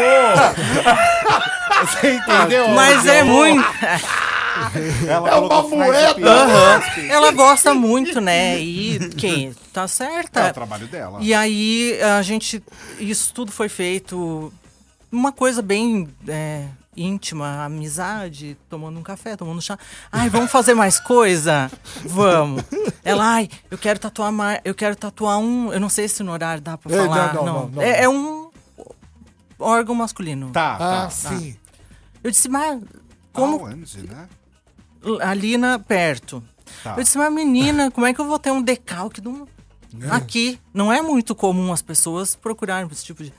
Você 1.82 2.14
entendeu? 2.16 2.70
Mas 2.70 3.06
é 3.06 3.24
muito... 3.24 3.64
Ela 5.08 5.30
É 5.30 5.36
uma 5.36 5.62
moeda. 5.64 6.30
Ela 7.10 7.32
gosta 7.32 7.74
muito, 7.74 8.22
né? 8.22 8.58
E 8.60 8.98
quem? 9.18 9.54
Tá 9.74 9.84
É 9.84 9.88
certa. 9.88 10.50
o 10.50 10.54
trabalho 10.54 10.88
dela. 10.88 11.20
E 11.22 11.34
aí 11.34 12.00
a 12.02 12.22
gente. 12.22 12.64
Isso 12.98 13.34
tudo 13.34 13.52
foi 13.52 13.68
feito. 13.68 14.52
Uma 15.12 15.32
coisa 15.34 15.62
bem 15.62 16.08
é, 16.28 16.66
íntima, 16.98 17.64
amizade, 17.66 18.58
tomando 18.70 19.00
um 19.00 19.04
café, 19.04 19.36
tomando 19.36 19.58
um 19.58 19.62
chá. 19.62 19.78
Ai, 20.12 20.30
vamos 20.30 20.52
fazer 20.52 20.74
mais 20.74 21.00
coisa? 21.00 21.72
Vamos. 22.06 22.64
Ela, 23.04 23.26
ai, 23.36 23.50
eu 23.70 23.78
quero 23.78 24.00
tatuar 24.00 24.32
mais. 24.32 24.60
Eu 24.64 24.74
quero 24.74 24.96
tatuar 24.96 25.38
um. 25.40 25.72
Eu 25.74 25.80
não 25.80 25.90
sei 25.90 26.08
se 26.08 26.24
no 26.24 26.32
horário 26.32 26.62
dá 26.62 26.78
pra 26.78 26.94
É, 26.94 26.98
não, 26.98 27.06
falar. 27.08 27.34
não, 27.34 27.46
não, 27.46 27.68
não. 27.70 27.82
É, 27.82 28.04
é 28.04 28.10
um 28.10 28.50
órgão 29.60 29.96
masculino. 29.96 30.52
Tá, 30.52 30.74
Ah, 30.76 30.78
tá. 31.06 31.10
sim. 31.10 31.56
Eu 32.24 32.32
disse, 32.32 32.50
mas 32.50 32.82
como 33.32 33.66
Aonde, 33.68 34.04
né? 34.08 34.28
ali 35.22 35.58
na 35.58 35.78
perto. 35.78 36.44
Tá. 36.84 36.96
Eu 36.98 37.04
disse, 37.04 37.18
mas 37.18 37.32
menina, 37.32 37.92
como 37.92 38.06
é 38.08 38.14
que 38.14 38.20
eu 38.20 38.26
vou 38.26 38.40
ter 38.40 38.52
um 38.52 38.62
decalque 38.62 39.22
de 39.22 39.28
um... 39.28 39.46
aqui? 40.10 40.60
Não 40.74 40.92
é 40.92 41.02
muito 41.02 41.36
comum 41.36 41.72
as 41.72 41.82
pessoas 41.82 42.36
procurarem 42.36 42.88
esse 42.92 43.06
tipo 43.06 43.24
de. 43.24 43.32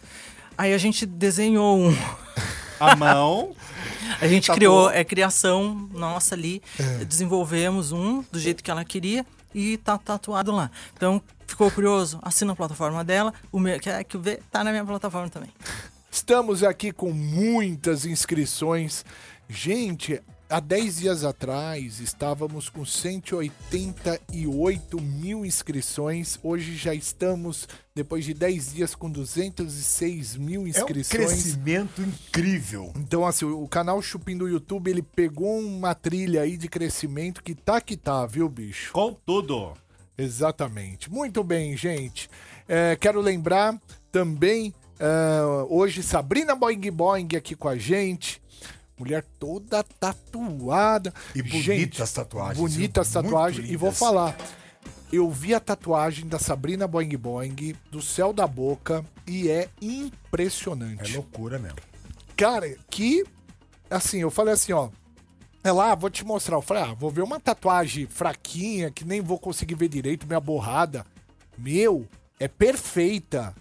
Aí 0.57 0.73
a 0.73 0.79
gente 0.79 1.05
desenhou 1.05 1.77
um. 1.79 1.95
A 2.79 2.95
mão. 2.97 3.55
A 4.21 4.27
gente 4.29 4.47
Tatuou. 4.47 4.57
criou, 4.57 4.91
é 4.91 5.05
criação 5.05 5.89
nossa 5.93 6.35
ali. 6.35 6.62
Desenvolvemos 7.07 7.93
um 7.93 8.23
do 8.31 8.39
jeito 8.39 8.62
que 8.62 8.71
ela 8.71 8.85
queria 8.85 9.27
e 9.55 9.77
tá 9.79 9.99
tatuado 9.99 10.53
lá. 10.53 10.71
Então, 10.97 11.21
ficou 11.47 11.71
curioso? 11.71 12.19
Assina 12.23 12.53
a 12.53 12.57
plataforma 12.57 13.03
dela. 13.03 13.35
O 13.51 13.59
meu, 13.59 13.79
quer 13.81 14.05
que 14.05 14.17
ver? 14.17 14.43
Tá 14.51 14.62
na 14.62 14.71
minha 14.71 14.85
plataforma 14.85 15.29
também. 15.29 15.51
Estamos 16.11 16.62
aqui 16.62 16.93
com 16.93 17.11
muitas 17.12 18.07
inscrições. 18.07 19.05
Gente, 19.49 20.23
há 20.49 20.61
10 20.61 20.99
dias 20.99 21.25
atrás 21.25 22.01
estávamos 22.01 22.69
com 22.69 22.85
188 22.85 25.01
mil 25.01 25.45
inscrições. 25.45 26.39
Hoje 26.43 26.77
já 26.77 26.95
estamos, 26.95 27.69
depois 27.95 28.25
de 28.25 28.35
10 28.35 28.75
dias, 28.75 28.95
com 28.95 29.11
206 29.11 30.37
mil 30.37 30.63
É 30.63 30.65
um 30.65 30.69
inscrições. 30.69 31.09
crescimento 31.09 32.03
incrível. 32.03 32.93
Então, 32.97 33.27
assim, 33.27 33.45
o 33.45 33.67
canal 33.69 34.01
Chupim 34.01 34.37
do 34.37 34.49
YouTube, 34.49 34.91
ele 34.91 35.03
pegou 35.03 35.59
uma 35.59 35.95
trilha 35.95 36.43
aí 36.43 36.57
de 36.57 36.69
crescimento 36.69 37.43
que 37.43 37.55
tá 37.55 37.81
que 37.81 37.97
tá, 37.97 38.27
viu, 38.27 38.49
bicho? 38.49 38.93
Com 38.93 39.13
tudo. 39.13 39.73
Exatamente. 40.17 41.11
Muito 41.11 41.45
bem, 41.45 41.77
gente. 41.77 42.29
É, 42.67 42.97
quero 42.97 43.21
lembrar 43.21 43.79
também, 44.11 44.73
é, 44.99 45.43
hoje, 45.69 46.03
Sabrina 46.03 46.55
Boing 46.55 46.91
Boing 46.91 47.29
aqui 47.37 47.55
com 47.55 47.69
a 47.69 47.77
gente. 47.77 48.41
Mulher 48.99 49.25
toda 49.39 49.83
tatuada. 49.83 51.13
E 51.35 51.43
bonitas 51.43 52.13
tatuagens, 52.13 52.59
Bonitas 52.59 53.11
tatuagens. 53.11 53.71
E 53.71 53.77
vou 53.77 53.93
falar. 53.93 54.37
Eu 55.13 55.31
vi 55.31 55.55
a 55.55 55.61
tatuagem 55.61 56.27
da 56.27 56.39
Sabrina 56.39 56.87
Boing 56.87 57.17
Boing 57.17 57.77
do 57.91 58.03
céu 58.03 58.33
da 58.33 58.47
boca 58.47 59.05
e 59.27 59.49
é 59.49 59.69
impressionante. 59.81 61.13
É 61.13 61.15
loucura 61.15 61.59
mesmo. 61.59 61.79
Cara, 62.37 62.77
que. 62.91 63.25
Assim, 63.89 64.19
eu 64.19 64.31
falei 64.31 64.55
assim, 64.55 64.73
ó. 64.73 64.89
Ela, 65.63 65.93
ah, 65.93 65.95
vou 65.95 66.11
te 66.11 66.25
mostrar. 66.25 66.57
Eu 66.57 66.63
falei, 66.63 66.85
ah, 66.85 66.95
vou 66.95 67.11
ver 67.11 67.23
uma 67.23 67.39
tatuagem 67.39 68.07
fraquinha, 68.07 68.91
que 68.91 69.05
nem 69.05 69.21
vou 69.21 69.39
conseguir 69.39 69.75
ver 69.75 69.89
direito, 69.89 70.27
minha 70.27 70.41
borrada. 70.41 71.05
Meu, 71.59 72.07
é 72.39 72.49
perfeita. 72.49 73.55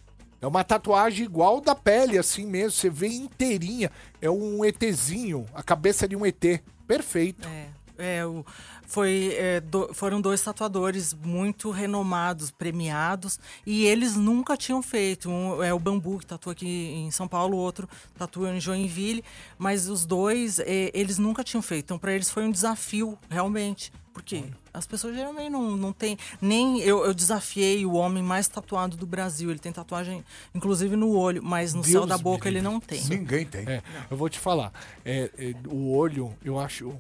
É 0.45 0.47
uma 0.47 0.63
tatuagem 0.63 1.25
igual 1.25 1.60
da 1.60 1.73
pele, 1.73 2.19
assim 2.19 2.45
mesmo. 2.45 2.69
Você 2.69 2.88
vê 2.88 3.08
inteirinha. 3.08 3.91
É 4.21 4.29
um 4.29 4.63
ETzinho, 4.63 5.43
a 5.55 5.63
cabeça 5.63 6.08
de 6.08 6.15
um 6.15 6.23
ET. 6.23 6.62
Perfeito. 6.88 7.47
É, 7.97 8.19
é 8.19 8.25
o, 8.27 8.45
foi, 8.88 9.34
é, 9.38 9.60
do- 9.60 9.93
foram 9.93 10.19
dois 10.21 10.41
tatuadores 10.41 11.13
muito 11.13 11.71
renomados, 11.71 12.52
premiados, 12.52 13.39
e 13.65 13.86
eles 13.86 14.15
nunca 14.15 14.56
tinham 14.58 14.82
feito. 14.82 15.30
Um 15.30 15.63
é 15.63 15.74
o 15.74 15.80
Bambu, 15.80 16.19
que 16.19 16.26
tatua 16.26 16.54
aqui 16.54 16.67
em 16.67 17.12
São 17.12 17.28
Paulo, 17.28 17.58
o 17.58 17.60
outro 17.60 17.88
tatua 18.17 18.56
em 18.56 18.60
Joinville, 18.60 19.24
mas 19.58 19.88
os 19.89 20.06
dois, 20.06 20.60
é, 20.60 20.91
eles 20.93 21.17
nunca 21.17 21.43
tinham 21.43 21.62
feito. 21.62 21.86
Então, 21.86 21.98
para 22.00 22.13
eles 22.13 22.30
foi 22.30 22.43
um 22.43 22.52
desafio, 22.52 23.17
realmente. 23.30 23.91
Porque 24.13 24.45
as 24.74 24.88
pessoas 24.88 25.13
geralmente 25.13 25.50
não, 25.50 25.76
não 25.76 25.91
têm. 25.91 26.17
Nem 26.41 26.80
eu, 26.80 27.04
eu 27.04 27.13
desafiei 27.13 27.86
o 27.86 27.95
homem 27.95 28.24
mais 28.24 28.48
tatuado 28.48 28.95
do 28.95 29.06
Brasil. 29.06 29.50
Ele 29.50 29.60
tem 29.60 29.74
tatuagem, 29.74 30.24
inclusive 30.54 30.95
no 30.95 31.17
olho, 31.17 31.43
mas 31.43 31.74
no 31.74 31.84
céu 31.84 31.91
Deus 31.93 32.08
da 32.08 32.17
me 32.17 32.24
boca 32.24 32.48
ele 32.48 32.62
não 32.62 32.80
tem. 32.80 33.04
Ninguém 33.10 33.45
tem. 33.45 33.67
É, 33.67 33.84
eu 34.10 34.15
vou 34.15 34.30
te 34.30 34.39
falar. 34.39 34.71
é, 35.04 35.30
é, 35.38 35.54
o 35.67 35.91
olho, 35.93 36.34
eu 36.45 36.58
acho 36.58 36.98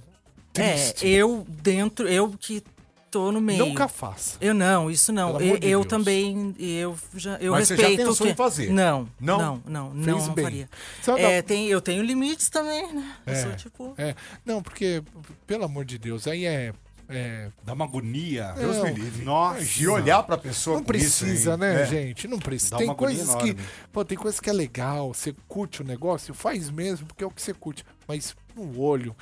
É, 0.61 0.73
triste. 0.73 1.07
eu 1.07 1.45
dentro, 1.47 2.07
eu 2.07 2.29
que 2.39 2.63
tô 3.11 3.31
no 3.31 3.39
meio. 3.39 3.65
Nunca 3.65 3.87
faça. 3.87 4.37
Eu 4.41 4.53
não, 4.53 4.91
isso 4.91 5.13
não. 5.13 5.33
Pelo 5.37 5.41
Eu, 5.41 5.47
amor 5.47 5.59
de 5.59 5.67
eu 5.67 5.79
Deus. 5.81 5.89
também, 5.89 6.55
eu 6.59 6.97
já, 7.15 7.37
eu 7.37 7.53
Mas 7.53 7.67
você 7.69 7.77
já 7.77 7.87
respeito 7.87 8.07
pensou 8.09 8.25
que... 8.27 8.33
em 8.33 8.35
fazer? 8.35 8.69
Não, 8.71 9.07
Não? 9.19 9.37
não, 9.37 9.61
não, 9.65 9.93
não, 9.93 10.03
Fez 10.15 10.27
não, 10.27 10.33
bem. 10.33 10.43
faria. 10.43 10.69
É, 11.17 11.41
tem, 11.41 11.67
eu 11.67 11.79
tenho 11.81 12.03
limites 12.03 12.49
também, 12.49 12.93
né? 12.93 13.15
Eu 13.25 13.33
É, 13.33 13.41
sou 13.41 13.51
tipo... 13.55 13.93
é. 13.97 14.15
Não, 14.45 14.61
porque, 14.61 15.01
pelo 15.47 15.63
amor 15.63 15.85
de 15.85 15.97
Deus, 15.97 16.27
aí 16.27 16.45
é. 16.45 16.73
é 17.07 17.49
Dá 17.63 17.71
uma 17.71 17.85
agonia. 17.85 18.53
Deus 18.57 18.83
me 18.83 18.91
livre. 18.91 19.23
Nossa. 19.23 19.63
De 19.63 19.87
olhar 19.87 20.21
pra 20.23 20.37
pessoa 20.37 20.77
Não 20.77 20.83
com 20.83 20.93
isso, 20.93 21.23
precisa, 21.23 21.51
hein? 21.53 21.57
né, 21.59 21.83
É. 21.83 21.85
gente? 21.85 22.27
Não 22.27 22.37
precisa. 22.39 22.71
Dá 22.71 22.77
Tem 22.79 22.93
coisas 22.93 23.27
que. 23.35 23.49
enorme. 23.51 23.57
Pô, 23.93 24.03
tem 24.03 24.17
coisas 24.17 24.41
que 24.41 24.49
é 24.49 24.53
legal, 24.53 25.13
você 25.13 25.33
curte 25.47 25.81
o 25.81 25.85
negócio, 25.85 26.33
faz 26.33 26.69
mesmo, 26.69 27.05
porque 27.07 27.23
é 27.23 27.27
o 27.27 27.31
que 27.31 27.41
você 27.41 27.53
curte. 27.53 27.85
Mas 28.05 28.35
no 28.53 28.77
olho, 28.81 29.15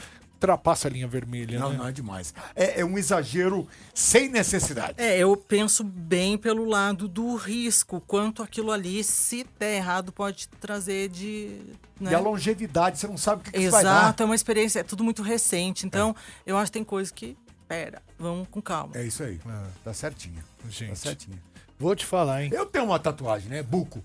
ultrapassa 0.44 0.88
a 0.88 0.92
linha 0.92 1.08
vermelha, 1.08 1.58
Não, 1.58 1.72
né? 1.72 1.78
não 1.78 1.88
é 1.88 1.92
demais. 1.92 2.34
É, 2.56 2.82
é 2.82 2.86
um 2.86 2.98
exagero 2.98 3.68
sem 3.94 4.30
necessidade. 4.30 4.96
É, 4.98 5.18
eu 5.18 5.36
penso 5.38 5.84
bem 5.84 6.38
pelo 6.38 6.66
lado 6.66 7.08
do 7.08 7.36
risco, 7.36 8.02
quanto 8.02 8.44
aquilo 8.44 8.72
ali, 8.72 9.04
se 9.04 9.46
der 9.58 9.78
errado, 9.78 10.12
pode 10.12 10.48
trazer 10.60 11.10
de... 11.10 11.60
Né? 12.00 12.12
E 12.12 12.16
a 12.16 12.20
longevidade, 12.20 13.00
você 13.00 13.08
não 13.08 13.18
sabe 13.18 13.42
o 13.42 13.44
que, 13.46 13.52
que 13.52 13.60
isso 13.60 13.72
vai 13.72 13.84
dar. 13.84 14.04
Exato, 14.04 14.24
é 14.24 14.26
uma 14.26 14.36
experiência, 14.36 14.80
é 14.80 14.84
tudo 14.84 15.04
muito 15.04 15.24
recente. 15.24 15.86
Então, 15.86 16.16
eu 16.46 16.58
acho 16.58 16.72
que 16.72 16.78
tem 16.78 16.84
coisas 16.84 17.12
que... 17.12 17.38
Pera, 17.68 18.02
vamos 18.20 18.48
com 18.50 18.62
calma. 18.62 18.96
É 18.96 19.04
isso 19.04 19.24
aí. 19.24 19.40
Tá 19.84 19.94
certinho. 19.94 20.44
Gente. 20.70 20.90
Tá 20.90 20.96
certinho. 20.96 21.42
Vou 21.80 21.96
te 21.96 22.06
falar, 22.06 22.44
hein? 22.44 22.52
Eu 22.54 22.66
tenho 22.66 22.86
uma 22.86 23.00
tatuagem, 23.00 23.50
né? 23.50 23.64
Buco. 23.64 24.04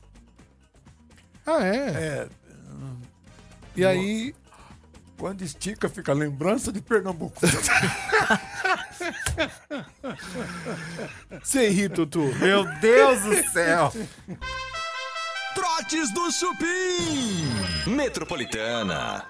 Ah, 1.44 1.64
é? 1.64 1.76
É. 1.88 2.28
E 3.76 3.84
aí. 3.84 4.34
Quando 5.18 5.42
estica, 5.42 5.88
fica 5.88 6.12
a 6.12 6.14
lembrança 6.14 6.72
de 6.72 6.80
Pernambuco. 6.80 7.40
Você 11.42 11.68
ri, 11.70 11.88
Tutu. 11.88 12.20
Meu 12.36 12.64
Deus 12.78 13.22
do 13.22 13.50
céu. 13.50 13.90
Trotes 15.56 16.14
do 16.14 16.30
Chupim. 16.30 17.90
Metropolitana. 17.90 19.26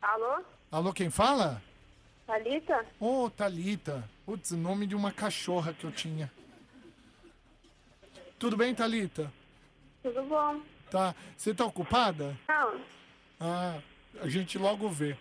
Alô? 0.00 0.42
Alô, 0.70 0.92
quem 0.94 1.10
fala? 1.10 1.62
Thalita? 2.26 2.86
Ô, 2.98 3.28
Thalita. 3.28 4.08
Putz, 4.24 4.52
nome 4.52 4.86
de 4.86 4.96
uma 4.96 5.12
cachorra 5.12 5.74
que 5.74 5.84
eu 5.84 5.92
tinha. 5.92 6.32
Tudo 8.38 8.56
bem, 8.56 8.74
Thalita? 8.74 9.30
Tudo 10.02 10.22
bom? 10.22 10.62
Tá. 10.90 11.14
Você 11.36 11.52
tá 11.52 11.66
ocupada? 11.66 12.34
Não. 12.48 12.80
Ah, 13.44 13.78
a 14.20 14.28
gente 14.28 14.56
logo 14.56 14.88
vê. 14.88 15.16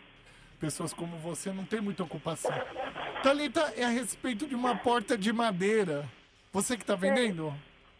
Pessoas 0.59 0.93
como 0.93 1.17
você 1.17 1.51
não 1.51 1.65
tem 1.65 1.81
muita 1.81 2.03
ocupação. 2.03 2.51
Thalita, 3.23 3.73
é 3.75 3.83
a 3.83 3.89
respeito 3.89 4.45
de 4.45 4.53
uma 4.53 4.75
porta 4.75 5.17
de 5.17 5.33
madeira. 5.33 6.07
Você 6.53 6.77
que 6.77 6.85
tá 6.85 6.93
vendendo? 6.93 7.51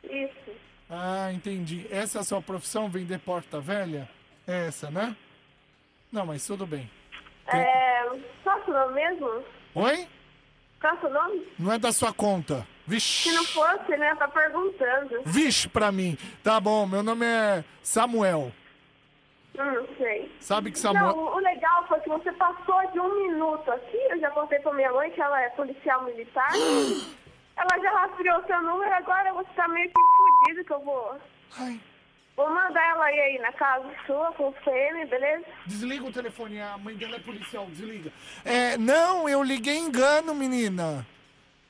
Isso. 0.04 0.52
Ah, 0.88 1.32
entendi. 1.34 1.88
Essa 1.90 2.20
é 2.20 2.22
a 2.22 2.24
sua 2.24 2.40
profissão, 2.40 2.88
vender 2.88 3.18
porta 3.18 3.60
velha? 3.60 4.08
É 4.48 4.68
essa, 4.68 4.92
né? 4.92 5.16
Não, 6.12 6.24
mas 6.24 6.46
tudo 6.46 6.68
bem. 6.68 6.88
É. 7.48 8.04
Qual 8.44 8.58
é 8.58 8.62
o 8.62 8.66
seu 8.66 8.74
nome 8.76 8.94
mesmo? 8.94 9.44
Oi? 9.74 10.08
Qual 10.80 10.98
é 11.02 11.06
o 11.08 11.10
nome? 11.10 11.48
Não 11.58 11.72
é 11.72 11.80
da 11.80 11.92
sua 11.92 12.14
conta. 12.14 12.68
Vixe. 12.86 13.30
Se 13.30 13.36
não 13.36 13.46
fosse, 13.46 13.98
né? 13.98 14.14
Tá 14.16 14.28
perguntando. 14.28 15.24
Vixe 15.26 15.68
pra 15.68 15.92
mim. 15.92 16.16
Tá 16.44 16.60
bom, 16.60 16.86
meu 16.86 17.02
nome 17.02 17.26
é 17.26 17.64
Samuel. 17.82 18.52
Hum, 19.58 19.72
não 19.72 19.88
sei. 19.98 20.32
Sabe 20.40 20.72
que 20.72 20.84
Não, 20.84 20.94
Samuel. 20.94 21.16
o 21.18 21.40
legal 21.40 21.86
foi 21.88 22.00
que 22.00 22.10
você 22.10 22.32
passou 22.34 22.92
de 22.92 23.00
um 23.00 23.28
minuto 23.28 23.70
aqui. 23.72 23.98
Eu 24.10 24.20
já 24.20 24.32
contei 24.32 24.60
pra 24.60 24.74
minha 24.74 24.92
mãe 24.92 25.12
que 25.12 25.22
ela 25.22 25.42
é 25.42 25.50
policial 25.50 26.04
militar. 26.04 26.50
ela 27.58 27.82
já 27.82 27.92
rastreou 27.92 28.44
seu 28.46 28.62
número, 28.62 28.94
agora 28.94 29.34
você 29.34 29.50
tá 29.56 29.68
meio 29.68 29.90
que 29.90 30.02
fudido 30.46 30.66
que 30.66 30.74
eu 30.74 30.80
vou. 30.80 31.16
Ai. 31.60 31.80
Vou 32.36 32.50
mandar 32.50 32.82
ela 32.92 33.12
ir 33.12 33.20
aí 33.20 33.40
na 33.40 33.52
casa 33.52 33.86
sua 34.08 34.32
com 34.32 34.48
o 34.48 34.54
CM, 34.64 35.06
beleza? 35.06 35.46
Desliga 35.66 36.06
o 36.06 36.12
telefone, 36.14 36.62
a 36.62 36.78
mãe 36.78 36.96
dela 36.96 37.18
é 37.18 37.20
policial, 37.20 37.66
desliga. 37.66 38.12
É, 38.46 38.78
não, 38.78 39.28
eu 39.28 39.44
liguei 39.44 39.78
engano, 39.78 40.34
menina. 40.34 41.06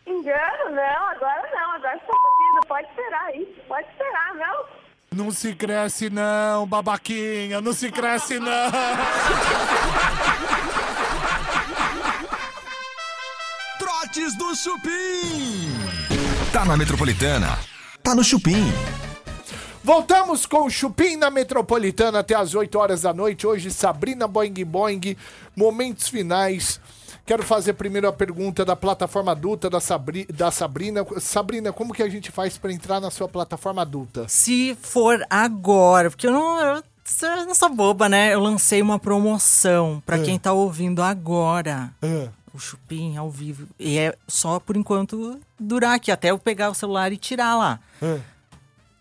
Engano? 0.06 0.70
Não, 0.70 1.10
agora 1.10 1.50
não, 1.52 1.72
agora 1.74 2.00
você 2.00 2.06
tá 2.06 2.14
fudido. 2.14 2.68
Pode 2.68 2.88
esperar 2.88 3.24
aí, 3.26 3.64
pode 3.68 3.88
esperar, 3.90 4.36
não? 4.36 4.81
Não 5.14 5.30
se 5.30 5.54
cresce 5.54 6.10
não, 6.10 6.66
babaquinha, 6.66 7.60
não 7.60 7.74
se 7.74 7.92
cresce 7.92 8.40
não. 8.40 8.72
Trotes 13.78 14.38
do 14.38 14.56
Chupim. 14.56 15.68
Tá 16.54 16.64
na 16.64 16.78
Metropolitana. 16.78 17.60
Tá 18.02 18.16
no 18.16 18.24
Chupim. 18.24 18.72
Voltamos 19.84 20.46
com 20.46 20.68
o 20.68 20.70
Chupim 20.70 21.18
na 21.18 21.30
Metropolitana 21.30 22.20
até 22.20 22.36
as 22.36 22.56
8 22.56 22.80
horas 22.80 23.02
da 23.02 23.14
noite. 23.14 23.46
Hoje, 23.46 23.70
Sabrina 23.70 24.30
Boing 24.30 24.64
Boing, 24.64 25.18
momentos 25.54 26.08
finais. 26.08 26.80
Quero 27.26 27.44
fazer 27.44 27.74
primeiro 27.74 28.08
a 28.08 28.14
pergunta 28.14 28.66
da 28.66 28.76
plataforma 28.76 29.32
adulta 29.32 29.70
da, 29.70 29.80
Sabri, 29.80 30.26
da 30.26 30.52
Sabrina. 30.52 31.06
Sabrina, 31.20 31.72
como 31.72 31.94
que 31.94 32.04
a 32.04 32.10
gente 32.10 32.32
faz 32.32 32.58
pra 32.58 32.72
entrar 32.74 33.00
na 33.00 33.10
sua 33.12 33.28
plataforma 33.28 33.82
adulta? 33.84 34.26
Se 34.28 34.76
for 34.82 35.24
agora, 35.30 36.10
porque 36.10 36.28
eu 36.28 36.32
não, 36.34 36.60
eu, 36.60 36.84
não 37.46 37.56
sou 37.56 37.70
boba, 37.70 38.10
né? 38.10 38.34
Eu 38.34 38.40
lancei 38.40 38.82
uma 38.82 39.00
promoção 39.00 40.02
pra 40.06 40.18
É. 40.18 40.24
quem 40.24 40.38
tá 40.38 40.52
ouvindo 40.52 41.02
agora. 41.02 41.92
É. 42.02 42.28
O 42.54 42.60
Chupim 42.60 43.16
ao 43.16 43.30
vivo. 43.30 43.66
E 43.80 43.98
é 43.98 44.14
só 44.28 44.60
por 44.60 44.76
enquanto 44.76 45.40
durar 45.58 45.96
aqui, 45.96 46.12
até 46.12 46.32
eu 46.32 46.40
pegar 46.40 46.70
o 46.70 46.76
celular 46.76 47.14
e 47.14 47.18
tirar 47.18 47.56
lá. 47.56 47.80
É. 48.02 48.20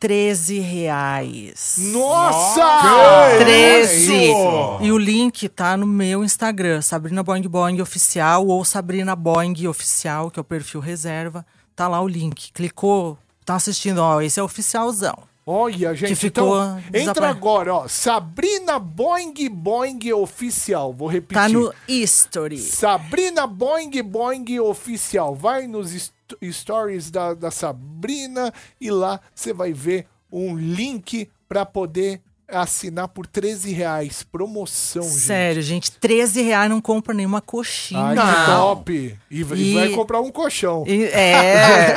13 0.01 0.61
reais. 0.61 1.77
Nossa! 1.93 3.37
13! 3.39 4.15
isso? 4.15 4.79
E 4.81 4.91
o 4.91 4.97
link 4.97 5.47
tá 5.51 5.77
no 5.77 5.87
meu 5.87 6.25
Instagram, 6.25 6.81
Sabrina 6.81 7.23
Boing 7.23 7.43
Boing 7.43 7.83
Oficial 7.83 8.47
ou 8.47 8.65
Sabrina 8.65 9.15
Boing 9.15 9.67
Oficial, 9.67 10.31
que 10.31 10.41
é 10.41 10.43
o 10.43 10.45
perfil 10.45 10.81
reserva. 10.81 11.45
Tá 11.77 11.87
lá 11.87 12.01
o 12.01 12.09
link. 12.09 12.51
Clicou, 12.53 13.19
tá 13.45 13.57
assistindo, 13.57 13.99
ó, 13.99 14.23
esse 14.23 14.41
é 14.41 14.43
oficialzão. 14.43 15.30
Olha, 15.53 15.93
gente, 15.97 16.11
Que 16.11 16.15
ficou 16.15 16.55
então, 16.55 16.81
entra 16.95 17.29
agora, 17.29 17.75
ó. 17.75 17.89
Sabrina 17.89 18.79
Boing 18.79 19.49
Boing 19.51 20.13
Oficial. 20.13 20.93
Vou 20.93 21.09
repetir. 21.09 21.43
Tá 21.43 21.49
no 21.49 21.75
History. 21.89 22.57
Sabrina 22.57 23.49
Boing 23.49 24.01
Boing 24.05 24.61
Oficial. 24.61 25.35
Vai 25.35 25.67
nos 25.67 26.13
stories 26.53 27.11
da, 27.11 27.35
da 27.35 27.51
Sabrina 27.51 28.55
e 28.81 28.93
lá 28.93 29.21
você 29.35 29.53
vai 29.53 29.73
ver 29.73 30.07
um 30.31 30.57
link 30.57 31.29
pra 31.49 31.67
poder 31.67 32.23
assinar 32.53 33.09
por 33.09 33.27
13 33.27 33.73
reais. 33.73 34.23
Promoção, 34.23 35.03
gente. 35.03 35.21
Sério, 35.21 35.63
gente, 35.63 35.91
13 35.93 36.43
reais 36.43 36.69
não 36.71 36.81
compra 36.81 37.13
nenhuma 37.15 37.41
coxinha. 37.41 38.01
Ai, 38.01 38.17
que 38.17 38.47
top! 38.47 39.19
E, 39.31 39.41
e 39.41 39.75
vai 39.75 39.89
comprar 39.91 40.21
um 40.21 40.31
colchão. 40.31 40.85
E- 40.87 41.05
é. 41.05 41.95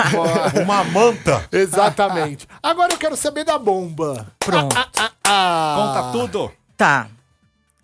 Uma 0.62 0.84
manta. 0.84 1.46
Exatamente. 1.52 2.46
Agora 2.62 2.92
eu 2.92 2.98
quero 2.98 3.16
saber 3.16 3.44
da 3.44 3.58
bomba. 3.58 4.26
Pronto. 4.38 4.74
Conta 4.74 6.10
tudo. 6.12 6.52
Tá. 6.76 7.08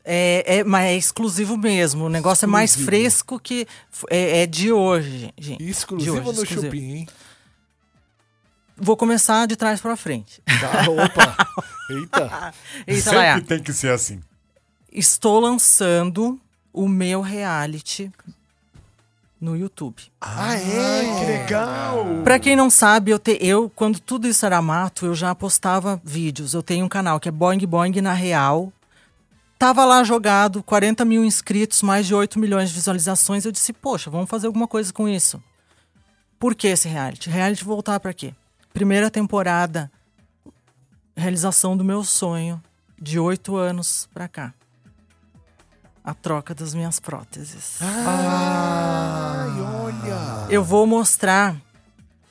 É, 0.04 0.58
é, 0.58 0.64
mas 0.64 0.86
é 0.86 0.96
exclusivo 0.96 1.56
mesmo. 1.56 2.06
O 2.06 2.08
negócio 2.08 2.44
é 2.44 2.48
mais 2.48 2.70
Exclusivo. 2.70 2.90
fresco 2.90 3.38
que. 3.38 3.66
É, 4.10 4.42
é 4.42 4.46
de 4.46 4.72
hoje, 4.72 5.32
gente. 5.38 5.62
Exclusivo 5.62 6.16
hoje, 6.16 6.24
no 6.24 6.30
exclusivo. 6.42 6.62
Chupim, 6.64 6.92
hein? 6.92 7.08
Vou 8.76 8.96
começar 8.96 9.46
de 9.46 9.56
trás 9.56 9.80
pra 9.80 9.96
frente. 9.96 10.42
Tá, 10.44 10.90
opa. 10.90 11.36
Eita. 11.90 12.54
Eita, 12.86 13.10
Sempre 13.10 13.42
tem 13.42 13.62
que 13.62 13.72
ser 13.72 13.90
assim. 13.92 14.20
Estou 14.90 15.40
lançando 15.40 16.40
o 16.72 16.88
meu 16.88 17.20
reality 17.20 18.10
no 19.40 19.56
YouTube. 19.56 20.02
Ah, 20.20 20.54
é? 20.54 21.18
Que 21.18 21.26
legal. 21.26 22.06
Pra 22.22 22.38
quem 22.38 22.54
não 22.54 22.70
sabe, 22.70 23.10
eu, 23.10 23.18
te, 23.18 23.36
eu, 23.40 23.68
quando 23.74 23.98
tudo 23.98 24.28
isso 24.28 24.46
era 24.46 24.62
mato, 24.62 25.04
eu 25.04 25.14
já 25.14 25.34
postava 25.34 26.00
vídeos. 26.04 26.54
Eu 26.54 26.62
tenho 26.62 26.84
um 26.86 26.88
canal 26.88 27.18
que 27.18 27.28
é 27.28 27.32
Boing 27.32 27.66
Boing 27.66 28.00
na 28.00 28.12
Real. 28.12 28.72
tava 29.58 29.84
lá 29.84 30.04
jogado, 30.04 30.62
40 30.62 31.04
mil 31.04 31.24
inscritos, 31.24 31.82
mais 31.82 32.06
de 32.06 32.14
8 32.14 32.38
milhões 32.38 32.68
de 32.68 32.74
visualizações. 32.76 33.44
Eu 33.44 33.52
disse, 33.52 33.72
poxa, 33.72 34.08
vamos 34.08 34.30
fazer 34.30 34.46
alguma 34.46 34.68
coisa 34.68 34.92
com 34.92 35.08
isso. 35.08 35.42
Por 36.38 36.54
que 36.54 36.68
esse 36.68 36.88
reality? 36.88 37.28
Reality 37.28 37.64
voltar 37.64 37.98
para 37.98 38.14
quê? 38.14 38.34
Primeira 38.72 39.10
temporada, 39.10 39.90
realização 41.14 41.76
do 41.76 41.84
meu 41.84 42.02
sonho, 42.02 42.62
de 43.00 43.18
oito 43.18 43.56
anos 43.56 44.08
pra 44.12 44.26
cá. 44.28 44.54
A 46.04 46.14
troca 46.14 46.54
das 46.54 46.74
minhas 46.74 46.98
próteses. 46.98 47.78
Ai, 47.80 49.60
olha. 49.60 50.46
Eu 50.48 50.64
vou 50.64 50.86
mostrar, 50.86 51.56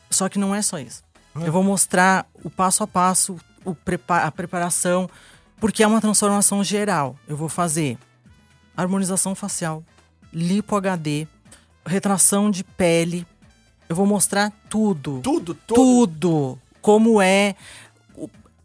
só 0.09 0.27
que 0.27 0.39
não 0.39 0.53
é 0.53 0.61
só 0.61 0.79
isso. 0.79 1.03
Eu 1.35 1.51
vou 1.51 1.63
mostrar 1.63 2.27
o 2.43 2.49
passo 2.49 2.83
a 2.83 2.87
passo, 2.87 3.37
o 3.63 3.75
a 4.09 4.31
preparação, 4.31 5.09
porque 5.59 5.83
é 5.83 5.87
uma 5.87 6.01
transformação 6.01 6.63
geral. 6.63 7.15
Eu 7.27 7.37
vou 7.37 7.47
fazer 7.47 7.97
harmonização 8.75 9.35
facial, 9.35 9.83
lipo 10.33 10.75
HD, 10.75 11.27
retração 11.85 12.51
de 12.51 12.63
pele. 12.63 13.25
Eu 13.91 13.95
vou 13.95 14.05
mostrar 14.05 14.53
tudo. 14.69 15.19
Tudo, 15.21 15.53
Tudo. 15.67 16.57
Como 16.81 17.21
é. 17.21 17.57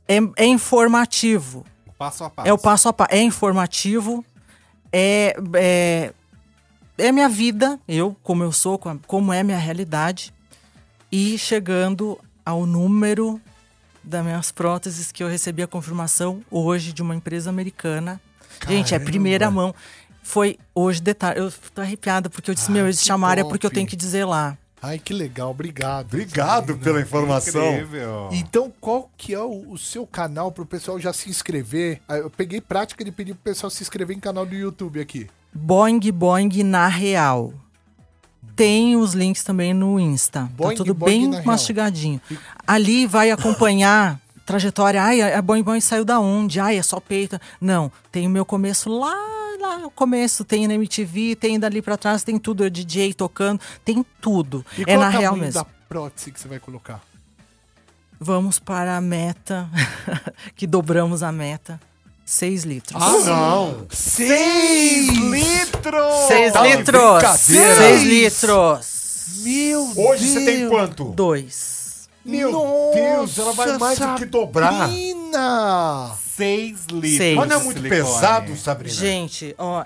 É, 0.06 0.18
é 0.36 0.46
informativo. 0.46 1.66
Passo 1.98 2.22
a 2.22 2.30
passo. 2.30 2.48
É 2.48 2.52
o 2.52 2.56
passo 2.56 2.88
a 2.88 2.92
passo. 2.92 3.12
É 3.12 3.20
informativo. 3.20 4.24
É, 4.92 5.36
é, 5.54 6.14
é 6.96 7.10
minha 7.10 7.28
vida, 7.28 7.76
eu, 7.88 8.16
como 8.22 8.44
eu 8.44 8.52
sou, 8.52 8.80
como 9.04 9.32
é 9.32 9.42
minha 9.42 9.58
realidade. 9.58 10.32
E 11.10 11.36
chegando 11.36 12.16
ao 12.44 12.64
número 12.64 13.40
das 14.04 14.24
minhas 14.24 14.52
próteses 14.52 15.10
que 15.10 15.24
eu 15.24 15.28
recebi 15.28 15.60
a 15.60 15.66
confirmação 15.66 16.40
hoje 16.48 16.92
de 16.92 17.02
uma 17.02 17.16
empresa 17.16 17.50
americana. 17.50 18.20
Gente, 18.68 18.94
é 18.94 18.98
Caramba. 18.98 19.10
primeira 19.10 19.50
mão. 19.50 19.74
Foi 20.22 20.56
hoje 20.72 21.02
detalhe. 21.02 21.40
Eu 21.40 21.52
tô 21.74 21.80
arrepiada 21.80 22.30
porque 22.30 22.48
eu 22.48 22.54
disse, 22.54 22.70
meu, 22.70 22.84
eles 22.84 23.00
que 23.00 23.06
chamaram 23.06 23.42
é 23.42 23.44
porque 23.44 23.66
eu 23.66 23.70
tenho 23.72 23.88
que 23.88 23.96
dizer 23.96 24.24
lá. 24.24 24.56
Ai, 24.86 24.98
que 25.00 25.12
legal, 25.12 25.50
obrigado. 25.50 26.06
Obrigado 26.06 26.76
pela 26.78 27.00
informação. 27.00 27.72
Incrível. 27.72 28.28
Então, 28.32 28.72
qual 28.80 29.10
que 29.16 29.34
é 29.34 29.40
o, 29.40 29.72
o 29.72 29.76
seu 29.76 30.06
canal 30.06 30.52
pro 30.52 30.64
pessoal 30.64 31.00
já 31.00 31.12
se 31.12 31.28
inscrever? 31.28 32.00
Ah, 32.08 32.18
Eu 32.18 32.30
peguei 32.30 32.60
prática 32.60 33.04
de 33.04 33.10
pedir 33.10 33.34
pro 33.34 33.42
pessoal 33.42 33.68
se 33.70 33.82
inscrever 33.82 34.16
em 34.16 34.20
canal 34.20 34.46
do 34.46 34.54
YouTube 34.54 35.00
aqui. 35.00 35.26
Boing 35.52 35.98
Boing 36.12 36.62
na 36.62 36.86
real. 36.86 37.52
Tem 38.54 38.96
os 38.96 39.12
links 39.12 39.42
também 39.42 39.74
no 39.74 39.98
Insta. 39.98 40.48
Boing 40.56 40.70
tá 40.70 40.76
tudo 40.76 40.94
Boing 40.94 41.10
bem 41.10 41.26
na 41.28 41.36
real. 41.38 41.46
mastigadinho. 41.46 42.20
Ali 42.66 43.06
vai 43.06 43.30
acompanhar 43.30 44.20
trajetória. 44.46 45.02
Ai, 45.02 45.20
a 45.20 45.42
Boing 45.42 45.62
Boing 45.62 45.80
saiu 45.80 46.04
da 46.04 46.18
onde? 46.20 46.58
Ai, 46.60 46.78
é 46.78 46.82
só 46.82 47.00
peito. 47.00 47.38
Não, 47.60 47.90
tem 48.10 48.26
o 48.26 48.30
meu 48.30 48.46
começo 48.46 48.88
lá, 48.88 49.14
lá 49.60 49.78
no 49.78 49.90
começo. 49.90 50.44
Tem 50.44 50.66
na 50.66 50.74
MTV, 50.74 51.36
tem 51.36 51.58
dali 51.58 51.82
pra 51.82 51.96
trás, 51.98 52.22
tem 52.22 52.38
tudo. 52.38 52.64
É 52.64 52.70
DJ 52.70 53.12
tocando, 53.12 53.60
tem 53.84 54.06
tudo. 54.20 54.64
E 54.78 54.82
é 54.82 54.84
qual 54.96 55.00
na 55.00 55.08
o 55.08 55.10
real 55.10 55.36
mesmo. 55.36 55.60
da 55.62 55.66
prótese 55.88 56.30
que 56.32 56.40
você 56.40 56.48
vai 56.48 56.58
colocar? 56.60 57.02
Vamos 58.18 58.58
para 58.58 58.96
a 58.96 59.00
meta, 59.00 59.68
que 60.56 60.66
dobramos 60.66 61.22
a 61.22 61.30
meta. 61.30 61.78
6 62.24 62.64
litros. 62.64 63.00
Ah, 63.00 63.12
não. 63.24 63.86
Seis 63.88 65.06
litros! 65.06 66.26
6 66.26 66.52
Tá 66.52 66.62
litros! 66.66 67.12
brincadeira. 67.12 67.76
6 67.76 68.02
litros! 68.02 68.96
Meu 69.44 69.92
Hoje 69.96 70.26
você 70.26 70.44
tem 70.44 70.68
quanto? 70.68 71.04
Dois. 71.12 71.85
Meu 72.26 72.50
Deus, 72.94 73.38
ela 73.38 73.52
vai 73.52 73.78
mais 73.78 73.98
do 73.98 74.14
que 74.16 74.24
dobrar. 74.24 74.72
Sabrina! 74.72 76.12
6 76.36 76.86
litros. 76.92 77.16
Seis. 77.16 77.36
Mas 77.36 77.48
não 77.48 77.60
é 77.60 77.64
muito 77.64 77.76
silicone. 77.78 78.02
pesado, 78.02 78.56
Sabrina? 78.56 78.94
Gente, 78.94 79.54
ó, 79.58 79.84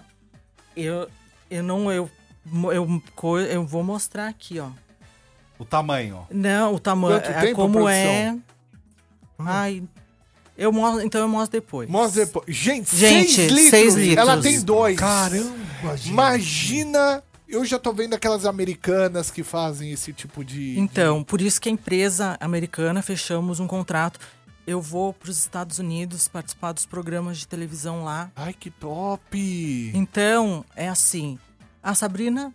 eu, 0.76 1.08
eu 1.50 1.62
não, 1.62 1.90
eu, 1.92 2.10
eu, 2.72 3.02
co- 3.14 3.38
eu 3.38 3.64
vou 3.66 3.82
mostrar 3.82 4.28
aqui, 4.28 4.58
ó. 4.58 4.68
O 5.58 5.64
tamanho. 5.64 6.26
Não, 6.30 6.74
o 6.74 6.78
tamanho, 6.80 7.20
Quanto 7.20 7.30
é 7.30 7.40
tempo, 7.40 7.56
como 7.56 7.88
é. 7.88 8.36
Ai, 9.38 9.82
eu 10.56 10.72
mostro, 10.72 11.02
então 11.04 11.20
eu 11.20 11.28
mostro 11.28 11.60
depois. 11.60 11.88
Mostra 11.88 12.24
depois. 12.26 12.44
Gente, 12.54 12.94
Gente, 12.96 13.32
seis 13.32 13.50
litros. 13.50 13.70
seis 13.70 13.94
litros. 13.94 14.18
Ela 14.18 14.40
tem 14.40 14.60
dois. 14.60 14.98
Caramba, 14.98 15.96
gente. 15.96 16.08
Imagina. 16.10 17.22
Eu 17.50 17.64
já 17.64 17.80
tô 17.80 17.92
vendo 17.92 18.14
aquelas 18.14 18.46
americanas 18.46 19.28
que 19.28 19.42
fazem 19.42 19.90
esse 19.90 20.12
tipo 20.12 20.44
de. 20.44 20.78
Então, 20.78 21.24
por 21.24 21.40
isso 21.40 21.60
que 21.60 21.68
a 21.68 21.72
empresa 21.72 22.36
americana 22.40 23.02
fechamos 23.02 23.58
um 23.58 23.66
contrato. 23.66 24.20
Eu 24.64 24.80
vou 24.80 25.12
para 25.12 25.30
os 25.30 25.38
Estados 25.38 25.80
Unidos 25.80 26.28
participar 26.28 26.70
dos 26.70 26.86
programas 26.86 27.38
de 27.38 27.48
televisão 27.48 28.04
lá. 28.04 28.30
Ai, 28.36 28.52
que 28.52 28.70
top! 28.70 29.90
Então, 29.92 30.64
é 30.76 30.88
assim. 30.88 31.40
A 31.82 31.92
Sabrina 31.92 32.54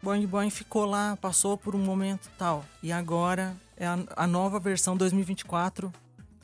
Boing 0.00 0.26
Boing 0.26 0.50
ficou 0.50 0.84
lá, 0.84 1.16
passou 1.16 1.58
por 1.58 1.74
um 1.74 1.80
momento 1.80 2.30
tal. 2.38 2.64
E 2.80 2.92
agora 2.92 3.56
é 3.76 3.84
a, 3.84 3.98
a 4.14 4.26
nova 4.28 4.60
versão 4.60 4.96
2024 4.96 5.92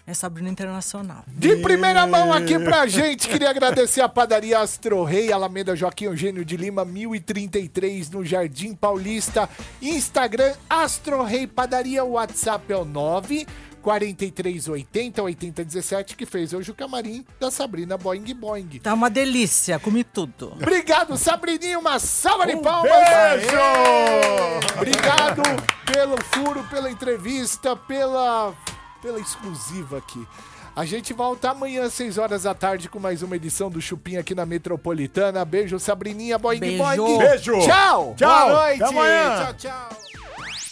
é 0.07 0.15
Sabrina 0.15 0.49
Internacional. 0.49 1.25
De 1.29 1.57
primeira 1.57 2.07
mão 2.07 2.33
aqui 2.33 2.59
pra 2.59 2.87
gente, 2.87 3.29
queria 3.29 3.51
agradecer 3.51 4.01
a 4.01 4.09
padaria 4.09 4.59
Astro 4.59 5.05
Rei, 5.05 5.33
Alameda 5.33 5.77
Joaquim 5.77 6.07
Eugênio 6.07 6.45
de 6.45 6.57
Lima, 6.57 6.85
1033, 6.85 8.11
no 8.11 8.25
Jardim 8.25 8.75
Paulista. 8.75 9.49
Instagram, 9.81 10.55
Astro 10.69 11.23
Rei 11.23 11.47
Padaria, 11.47 12.05
WhatsApp 12.05 12.73
é 12.73 12.77
o 12.77 12.85
9 12.85 13.47
4380 13.83 15.23
8017, 15.23 16.17
que 16.17 16.25
fez 16.25 16.53
hoje 16.53 16.71
o 16.71 16.75
camarim 16.75 17.25
da 17.39 17.51
Sabrina 17.51 17.99
Boing 17.99 18.33
Boing. 18.35 18.79
Tá 18.81 18.95
uma 18.95 19.11
delícia, 19.11 19.79
comi 19.79 20.05
tudo. 20.05 20.53
Obrigado, 20.53 21.17
Sabrininho, 21.17 21.81
uma 21.81 21.99
salva 21.99 22.47
de 22.47 22.57
palmas! 22.57 22.91
beijo! 22.93 23.57
Aê! 23.57 24.77
Obrigado 24.77 25.43
pelo 25.85 26.17
furo, 26.33 26.65
pela 26.71 26.91
entrevista, 26.91 27.75
pela, 27.77 28.55
pela 29.03 29.19
exclusiva 29.19 29.99
aqui. 29.99 30.27
A 30.75 30.87
gente 30.87 31.13
volta 31.13 31.51
amanhã 31.51 31.85
às 31.85 31.93
6 31.93 32.17
horas 32.17 32.45
da 32.45 32.55
tarde 32.55 32.89
com 32.89 32.99
mais 32.99 33.23
uma 33.23 33.37
edição 33.37 33.69
do 33.69 33.81
Chupim 33.81 34.17
aqui 34.17 34.35
na 34.35 34.47
Metropolitana. 34.47 35.45
Beijo, 35.45 35.79
Sabrininha, 35.79 36.39
Boing 36.39 36.61
Beijo. 36.61 36.79
Boing. 36.79 37.19
Beijo. 37.19 37.53
Tchau! 37.61 38.15
Tchau. 38.17 38.49
Boa 38.49 38.65
noite. 38.65 38.83
Até 38.83 38.95
amanhã. 38.95 39.45
Tchau, 39.45 39.55
tchau. 39.55 39.89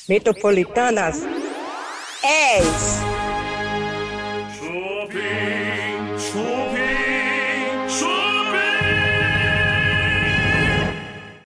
Metropolitanas 0.09 1.21
10. 2.23 3.30